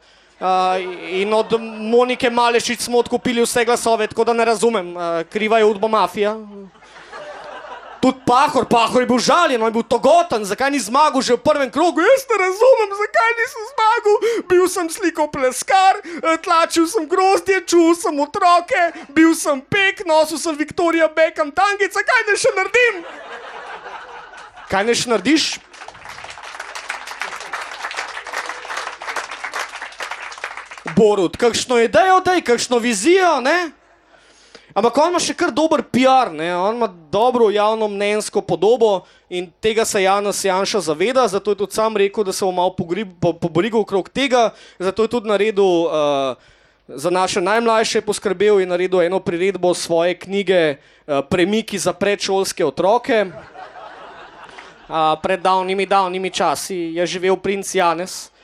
[1.09, 5.65] In od Monike Malešič smo odkupili vse glasove, tako da ne razumem, uh, kriva je
[5.65, 6.35] udbo mafija.
[8.01, 11.41] Tudi Pahor, Pahor je bil žaljen, on je bil togoten, zakaj ni zmagal že v
[11.41, 12.01] prvem krogu.
[12.01, 14.15] Jaz ne razumem, zakaj nisem zmagal.
[14.49, 20.37] Bil sem slikal pleskar, eh, tlačil sem grozdje, čul sem otroke, bil sem pek, nosil
[20.37, 22.95] sem Viktorija Beckham tangica, kaj ne še naredim?
[24.69, 25.64] Kaj ne še narediš?
[30.95, 33.71] Borut, kakšno idejo, daj, kakšno vizijo, ne?
[34.75, 36.49] Ampak on ima še kar dober PR, ne?
[36.55, 41.75] on ima dobro javno mnenjsko podobo in tega se Janus Janša zaveda, zato je tudi
[41.75, 45.63] sam rekel, da se bo malo pogri- po- poborigal okrog tega, zato je tudi naredil
[45.63, 46.35] uh,
[46.87, 53.31] za naše najmlajše poskrbel in naredil eno priredbo svoje knjige uh, Premiki za predšolske otroke.
[54.85, 58.34] Uh, pred davnimi, davnimi časi je živel princ Janez uh,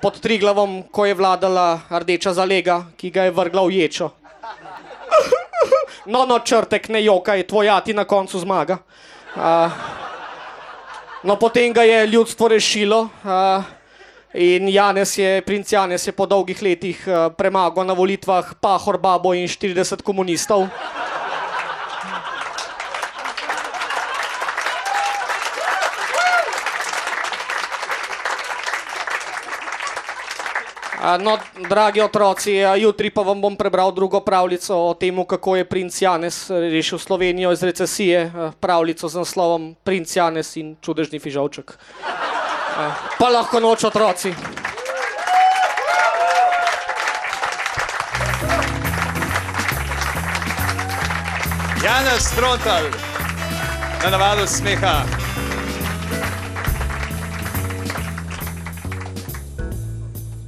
[0.00, 4.10] pod Triglavom, ko je vladala rdeča zalega, ki ga je vrgla v ječo.
[6.08, 8.78] No, no, črtek, ne jokaj, tvoj ati na koncu zmaga.
[9.36, 9.68] Uh,
[11.22, 13.64] no, potem ga je ljudstvo rešilo uh,
[14.32, 19.34] in Janez je, princ Janez je po dolgih letih uh, premagal na volitvah Pahor, Babo
[19.36, 20.72] in 40 komunistov.
[30.98, 31.38] No,
[31.68, 36.50] dragi otroci, jutri pa vam bom prebral drugo pravljico o tem, kako je princ Janez
[36.50, 38.32] rešil Slovenijo iz recesije.
[38.60, 41.78] Pravljico z naslovom Princ Janez in čudežni fižolček.
[42.78, 44.34] A, Pa lahko noč otroci.
[51.84, 52.90] Janez Strontal,
[54.02, 55.27] na navadu smeha.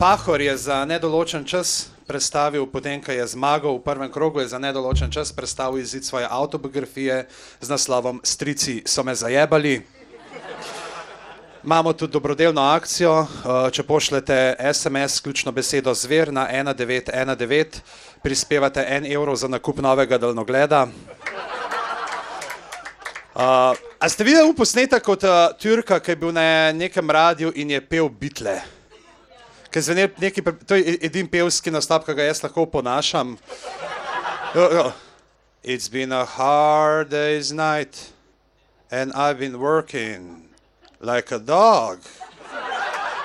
[0.01, 4.57] Pahor je za nedoločen čas predstavil, potem ko je zmagal v prvem krogu, je za
[4.57, 7.28] nedoločen čas predstavil izid svoje autobiografije
[7.61, 9.84] z naslovom Strici so me zajebali.
[11.64, 13.28] Imamo tudi dobrodelno akcijo.
[13.28, 17.84] eh, Če pošljete SMS, ključno besedo zver na 1919,
[18.22, 20.88] prispevate en evro za nakup novega daljnogleda.
[23.34, 25.30] Uh, a ste videli posnetek od uh,
[25.61, 28.80] Turka, ki je bil na nekem radiju in je pel bitle?
[29.71, 33.37] Ker zveni neki, to je edini pevski nastop, ki ga jaz lahko ponašam.
[35.62, 38.12] It's been a hard day's night
[38.91, 40.49] and I've been working
[41.01, 41.99] like a dog.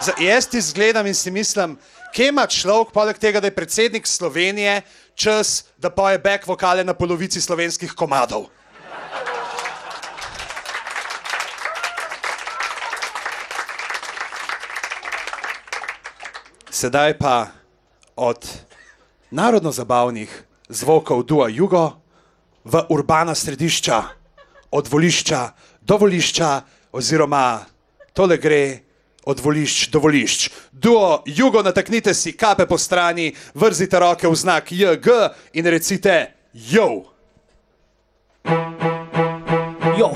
[0.01, 1.77] Z, jaz ti zgledam in si mislim,
[2.13, 4.81] kje ima človek, poleg tega, da je predsednik Slovenije,
[5.15, 8.45] čas, da poje back vokale na polovici slovenskih komadov.
[16.75, 17.47] Sedaj pa
[18.19, 18.43] od
[19.31, 20.27] narodno-zabavnih
[20.67, 22.03] zvokov Dua Jugo
[22.67, 24.03] v urbana središča,
[24.75, 26.61] od volišča do volišča,
[26.91, 27.63] oziroma
[28.11, 28.83] tole gre
[29.23, 30.51] od volišč do volišč.
[30.71, 35.07] Duo Jugo, nataknite si kape po strani, vrzite roke v znak JG
[35.55, 37.07] in recite Jo.
[39.95, 40.11] Jo,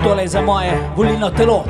[0.00, 1.68] tole je za moje volilno telo.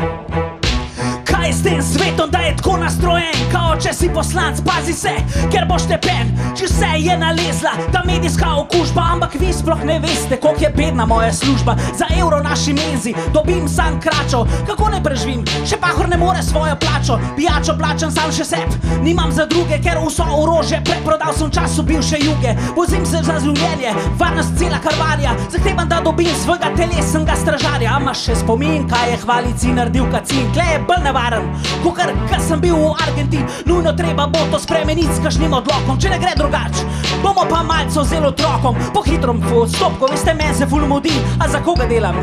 [1.43, 5.11] Je s tem svetom, da je tako nastrojen, kao če si poslanc, pazi se,
[5.51, 10.39] ker boš tepen, če se je nalezla ta medijska okužba, ampak vi sploh ne veste,
[10.41, 11.75] koliko je bedna moja služba.
[11.99, 16.77] Za evro naši menzi dobim sam kračo, kako ne preživim, še pahor ne more svojo
[16.81, 21.83] plačo, pijačo plačam sam še seb, nimam za druge, ker vso orožje preprodal sem času
[21.83, 27.99] bivše juge, vozim se za življenje, varnost cela karvarja, zahtevam, da dobim svojega telesnega stražarja,
[27.99, 31.03] a imaš še spomin, kaj je hvalici naredil kacin, kle je bolj
[31.33, 31.49] nevaren,
[31.83, 31.97] kot
[32.29, 36.19] kar sem bil v Argentini, nujno treba bo to spremeniti s kakšnim odlokom, če ne
[36.21, 36.85] gre drugače.
[37.23, 41.63] Bomo pa malce vzeli otrokom, po hitrom postopku, veste, meni se ful mudi, a za
[41.65, 42.17] koga delam?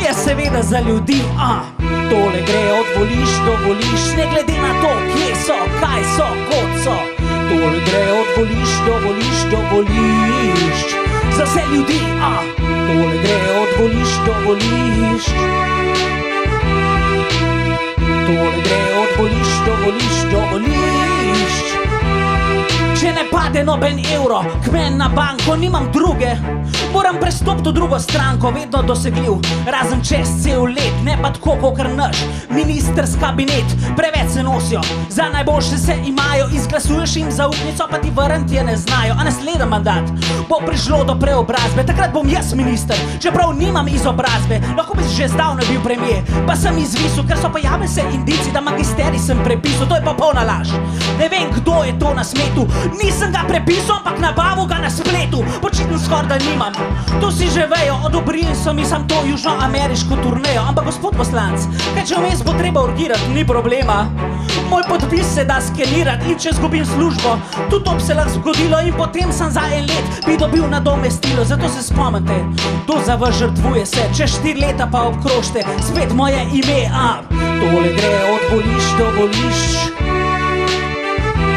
[0.00, 1.62] Je seveda za ljudi, a
[2.10, 6.72] tole gre od voliš do voliš, ne glede na to, kje so, kaj so, kot
[6.84, 6.96] so.
[7.46, 10.86] Tole gre od voliš do voliš do voliš,
[11.36, 15.24] za vse ljudi, a tole gre od voliš do voliš.
[18.26, 21.85] Tole gre od voliš do voliš do voliš.
[23.06, 26.32] Če ne pade noben evro, kmen na banko, nimam druge.
[26.90, 29.36] Moram prestopiti v drugo stranko, vedno dosegljiv,
[29.70, 33.74] razen čez cel let, ne pa tako kot naš ministerski kabinet.
[33.96, 38.76] Preveč se nosijo, za najboljše se imajo, izglasuješ jim zaupnico, pa ti vrniti je ne
[38.76, 39.14] znajo.
[39.20, 40.10] A naslednji mandat
[40.48, 45.62] bo prišlo do preobrazbe, takrat bom jaz minister, čeprav nimam izobrazbe, lahko bi že zdavno
[45.70, 49.94] bil premijer, pa sem izvisel, ker so pojavili se indici, da magisterij sem prepisal, to
[49.94, 50.74] je popolna laž.
[51.18, 52.66] Ne vem, kdo je to na svetu,
[53.02, 56.72] nisem ga prepisal, ampak nabavil ga na spletu, počitno skoraj da nimam.
[57.20, 62.04] To si že vejo, odobrili so mi sam to južnoameriško turnejo, ampak gospod poslanc, kaj
[62.06, 64.06] če vmes bo treba urgirati, ni problema.
[64.70, 67.36] Moj podpis se da skenirati in če zgubim službo,
[67.70, 71.68] tudi to se lahko zgodilo in potem sem za en let bi dobil nadomestilo, zato
[71.68, 72.44] se spomnite,
[72.86, 77.22] to za vas žrtvuje se, čez štiri leta pa obkrožite, spet moje ime, a
[77.60, 79.62] tole gre od voliš do voliš.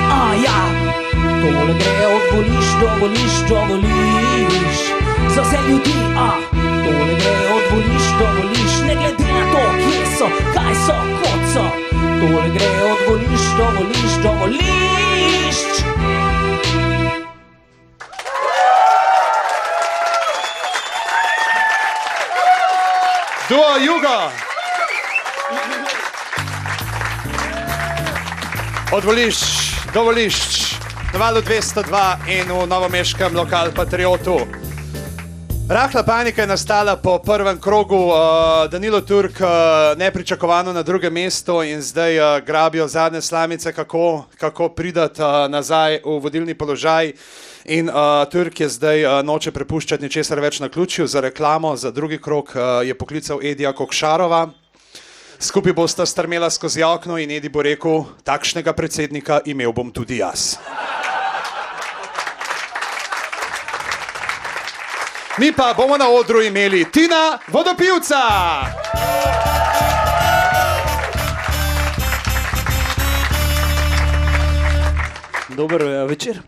[0.09, 0.88] A ja,
[1.41, 4.77] tole gre od voliš do voliš do voliš.
[5.35, 6.29] Za vse ljudi, a
[6.83, 11.41] tole gre od voliš do voliš, ne glede na to, kje so, kaj so, kot
[11.53, 11.65] so.
[12.19, 15.57] Tole gre od voliš do voliš do voliš.
[23.49, 24.31] Duo Jugo!
[28.91, 30.78] Od volišč do volišč,
[31.13, 34.37] na valu 202 in v novomeškem lokal Patriotu.
[35.69, 38.15] Rahla panika je nastala po prvem krogu, uh,
[38.69, 39.47] Danilo Turk uh,
[39.97, 46.01] nepričakovano na drugem mestu in zdaj uh, grabijo zadnje slamice, kako, kako pridati uh, nazaj
[46.05, 47.13] v vodilni položaj.
[47.65, 47.95] In uh,
[48.31, 52.53] Turk je zdaj uh, noče prepuščati ničesar več na ključju za reklamo, za drugi krok
[52.55, 54.49] uh, je poklical Edija Kokšarova.
[55.39, 60.57] Skupaj bosta strmela skozi okno in Edi bo rekel: Takšnega predsednika imel bom tudi jaz.
[65.39, 68.15] Mi pa bomo na odru imeli Tina Vodopivca.
[75.55, 76.39] Dober eh, večer.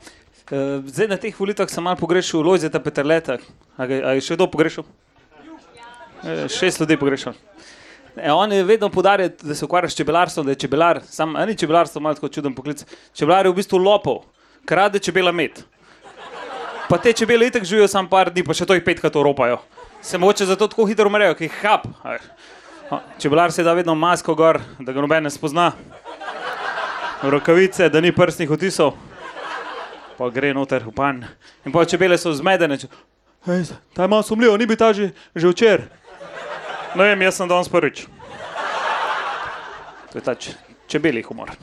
[0.52, 3.38] Eh, Zdaj na teh volitvah sem malo pogrešal Lojzeta Peterleta.
[3.78, 4.84] A, ga, a je še kdo pogrešal?
[6.28, 7.34] Eh, Šest ljudi pogrešal.
[8.16, 11.56] E, on je vedno podaril, da se ukvarja s čebelarstvom, da je čebelar, sam, ni
[11.56, 12.84] čebelarstvo malo tako čuden poklic.
[13.16, 14.26] Čebelar je v bistvu lopov,
[14.68, 15.64] krade čebela med.
[16.92, 19.62] Pa te čebele itek živijo samo par dni, pa še to jih petkrat ropajo.
[20.04, 21.86] Se mogoče zato tako hitro umrejo, ki jih hap.
[23.16, 25.70] Čebelar se da vedno masko gor, da ga noben ne spozna.
[27.24, 28.98] Rokavice, da ni prstnih otisov.
[30.18, 31.24] Pa gre noter v pan.
[31.66, 32.78] In pa čebele so zmedene.
[32.78, 32.90] če-
[33.96, 35.88] ta je malo sumljivo, ni bi ta že, že včeraj.
[36.96, 38.04] No, vem, jaz sem danes prvič.
[40.12, 40.52] To je ta če,
[40.92, 41.56] čebeli humor.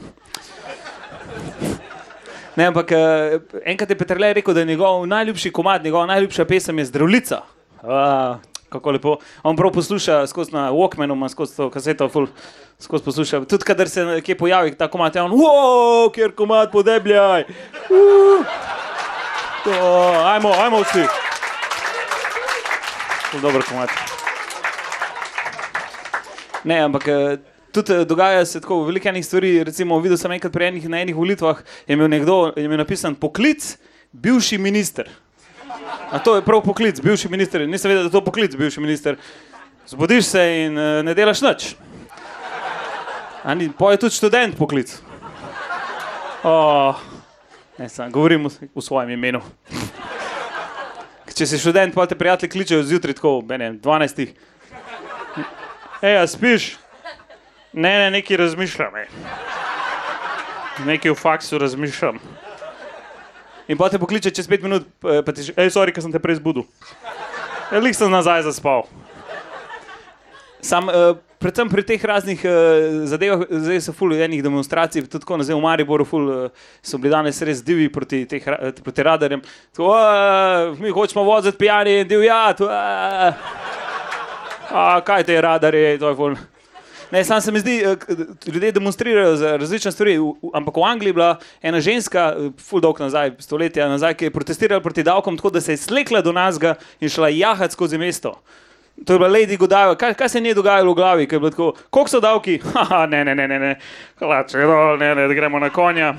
[2.58, 3.38] Ne, ampak eh,
[3.70, 7.42] enkrat je Petrle rekel, da je njegov najljubši komad, njegova najljubša pesem je Zdravljica.
[7.82, 8.38] A,
[8.68, 9.16] kako lepo.
[9.42, 12.26] On prav posluša skozi na Walkmanu, ima skozi to kaseto, ful,
[12.78, 13.44] skozi posluša.
[13.44, 17.44] Tudi kadar se kje pojavi ta komad, je on, wow, kjer komad podebljaj.
[17.90, 18.42] Uh.
[19.64, 19.72] To,
[20.24, 21.06] ajmo, ajmo vsi.
[23.30, 23.88] Ful Dober komad.
[26.64, 27.38] Ne, ampak eh,
[27.78, 29.52] tudi eh, dogaja se tako veliko enih stvari.
[29.64, 33.14] Recimo, videl sem enkrat pri enih, na enih volitvah, je imel nekdo je imel napisan
[33.14, 33.76] poklic,
[34.12, 35.08] bivši minister.
[36.10, 37.66] A to je prav poklic, bivši minister.
[37.68, 39.16] Nisem vedel, da je to poklic, bivši minister.
[39.86, 41.68] Zbudiš se in uh, ne delaš nič.
[43.78, 44.98] Pa je tudi študent poklic.
[46.42, 46.96] Oh,
[47.78, 49.40] ne, sam govorim v, v svojem imenu.
[51.38, 54.24] Če si študent, pa te prijatelji kličejo zjutraj, tako, ne, vem, 12.
[56.02, 56.72] Ej, a spiš?
[57.72, 58.96] Ne, ne, nekaj razmišljam.
[58.96, 59.08] ej.
[60.86, 62.18] Nekaj v faksu razmišljam.
[63.68, 66.12] In pa te pokliče čez pet minut, pa pa ti že, hej, sorry, ker sem
[66.12, 66.64] te prej zbudil.
[67.68, 68.86] Ja, lik sem nazaj zaspal.
[70.64, 75.36] Sam, uh, predvsem pri teh raznih uh, zadevah, zdaj so ful enih demonstracij, tudi tako,
[75.44, 79.44] zdaj v Mariboru ful, uh, so bili danes res divi proti, teh, eh, proti radarjem.
[79.76, 82.64] Tako, "A, mi hočemo voziti pijani in divjati.
[82.64, 83.32] a."
[84.70, 86.34] A, kaj te radarje, to je ful.
[87.10, 87.96] Ne, sam se mi zdi, eh,
[88.46, 90.18] ljudje demonstrirajo za različne stvari,
[90.52, 94.30] ampak v Angliji je bila ena ženska, eh, ful dolg nazaj, stoletja nazaj, ki je
[94.30, 96.58] protestirala proti davkom, tako da se je slekla do nas
[97.00, 98.34] in šla jahati skozi mesto.
[99.04, 99.94] To je bila Lady Godiva.
[99.94, 101.28] Kaj, kaj se je dogajalo v glavi?
[101.28, 102.58] Tako, koliko so davki?
[102.74, 103.80] Haha, ne, ne, ne, ne, ne.
[104.18, 106.14] Hlače dol, ne, ne, gremo na konja.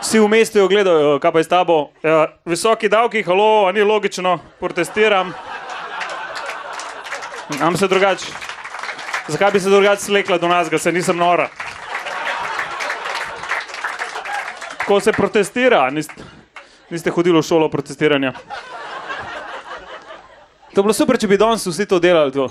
[0.00, 1.90] Vsi v mestu jo gledajo, kaj pa je s tabo.
[2.02, 5.34] Ja, visoki davki, halo, ni logično, protestiram.
[7.60, 8.49] Nam se drugače.
[9.30, 11.48] Zakaj bi se drugače slekla do nas, da se nisem nora?
[14.86, 16.24] Ko se protestira, niste,
[16.90, 18.32] niste hodili v šolo protestiranja.
[20.74, 22.32] To bi bilo super, če bi danes vsi to delali.
[22.34, 22.48] To.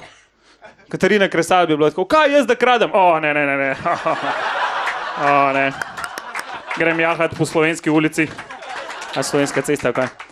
[0.90, 2.96] Katarina Kresal bi bila tako, kaj jaz da kradem?
[2.96, 3.58] O, ne, ne, ne.
[3.58, 3.76] ne.
[5.28, 5.68] o, ne.
[6.78, 8.30] Grem jahati po slovenski ulici,
[9.16, 10.29] a slovenska cesta, kaj.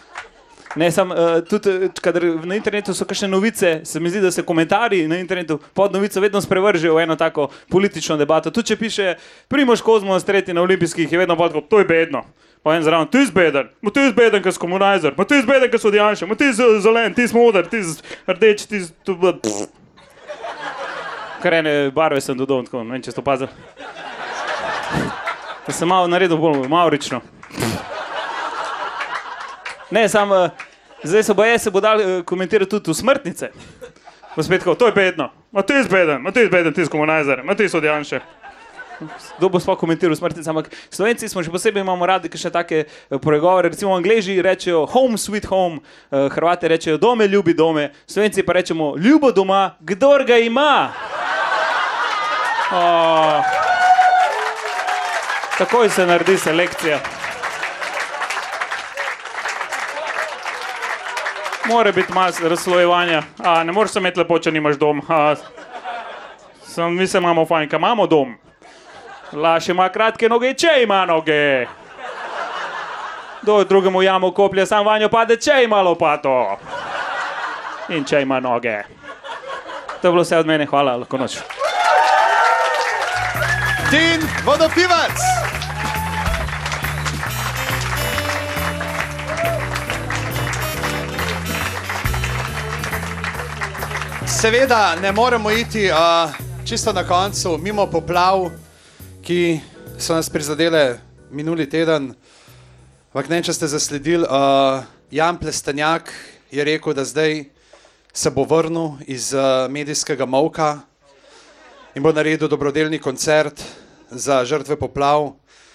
[0.78, 1.18] Ne, sam, uh,
[1.50, 5.18] tudi, eh, kadar na internetu so kakšne novice, se mi zdi, da se komentarji na
[5.18, 8.52] internetu pod novico vedno sprevržejo v eno tako politično debato.
[8.52, 9.16] Tudi če piše
[9.48, 12.24] Primoš Kozmo tretji na olimpijskih, je vedno tako, to je bedno.
[12.64, 15.42] Pa en zraven, ti si beden, ma ti si beden, ker si komunizer, ma ti
[15.42, 18.66] si beden, ker si odjanša, ma ti si zelen, ti si moder, ti si rdeč,
[18.68, 19.18] ti si tu.
[21.42, 23.50] Kar ene barve sem dodal, tako, ne vem, če ste opazili.
[25.68, 27.22] Da sem malo naredil bolj maurično.
[29.92, 30.67] Ne, sam, uh,
[31.04, 33.52] zdaj se boje, se bo dal uh, komentirati tudi v smrtnice.
[34.36, 36.86] Pa spet tako, to je bedno, ma ti si beden, ma ti si beden, ti
[36.86, 38.22] si komunizer, ma ti si odjanša.
[39.38, 43.18] Kdo bo sploh komentiral smrtnice, ampak Slovenci smo še posebej imamo radi še take eh,
[43.22, 43.70] pregovore.
[43.70, 48.96] Recimo Angleži rečejo home sweet home, eh, Hrvati rečejo dome ljubi dome, Slovenci pa rečemo
[48.98, 50.94] ljubo doma, kdor ga ima.
[52.74, 53.42] Oh.
[55.58, 57.17] Takoj se naredi selekcija.
[61.68, 63.24] Mora biti malo razslojevanja.
[63.44, 65.02] A, ne moreš se imeti lepo, če nimaš dom.
[65.10, 65.36] A,
[66.64, 68.36] sem, mi se imamo fajn, kaj imamo dom.
[69.34, 71.68] Laš ima kratke noge, če ima noge.
[73.42, 76.58] Do drugemu jamo koplje, sam vanjo pade, če ima lopato.
[77.90, 78.82] In če ima noge.
[80.02, 81.40] To je bilo vse od mene, hvala, lahko noč.
[83.92, 85.37] Tin vodopivac.
[94.38, 95.98] Seveda ne moremo iti uh,
[96.66, 98.52] čisto na koncu mimo poplav,
[99.26, 99.60] ki
[99.98, 101.00] so nas prizadele
[101.32, 102.14] minuli teden.
[103.10, 106.14] Ampak ne, če ste zasledili, uh, Jan Plestenjak
[106.54, 107.48] je rekel, da zdaj
[108.14, 110.84] se bo vrnil iz uh, medijskega molka
[111.96, 113.64] in bo naredil dobrodelni koncert
[114.12, 115.32] za žrtve poplav,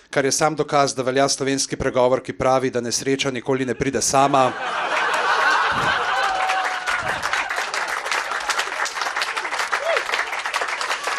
[0.07, 3.99] kar je sam dokaz, da velja slovenski pregovor, ki pravi, da nesreča nikoli ne pride
[3.99, 4.53] sama.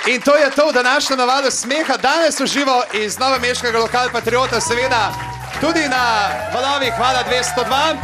[0.07, 5.13] In to je to, današnja navada smeha, danes uživo iz novomeškega lokal Patriota, seveda
[5.61, 7.95] tudi na valovih Hvala 202.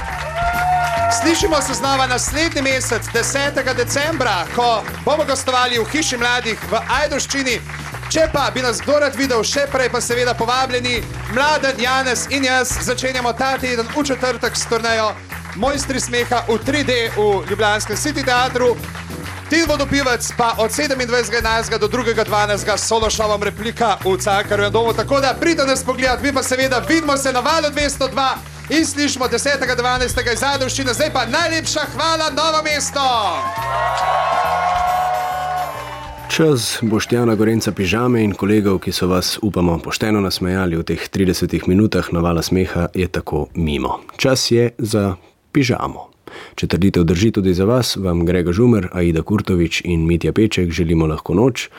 [1.21, 3.75] Slišimo se znova naslednji mesec, 10.
[3.75, 7.59] decembra, ko bomo gostovali v Hiši mladih v Ajdoščini.
[8.11, 11.03] Če pa bi nas kdo rad videl, še prej pa seveda povabljeni,
[11.35, 15.11] mladen Janez in jaz začenjamo ta teden v četrtek s turnejo
[15.55, 18.77] Mojstri smeha v 3D v Ljubljanskem City teatru.
[19.49, 21.77] Ti vodopivec pa od 27.11.
[21.77, 22.77] do 2.12.
[22.77, 24.93] s solo šovom replika v Cankarjevem domu.
[24.93, 28.33] Tako da pridite nas pogledat, mi pa seveda vidimo se na valu 202
[28.69, 30.33] in slišimo 10.12.
[30.33, 30.93] iz Zadovščine.
[30.93, 33.01] Zdaj pa najlepša hvala, novo mesto!
[36.29, 41.67] Čas Boštjana Gorenca pižame in kolegov, ki so vas, upamo, pošteno nasmejali v teh 30
[41.67, 43.99] minutah navala smeha, je tako mimo.
[44.17, 45.15] Čas je za
[45.51, 46.08] pižamo.
[46.55, 51.07] Če trditev drži tudi za vas, vam Grega Žumer, Aida Kurtovič in Mitja Peček želimo
[51.07, 51.69] lahko noč.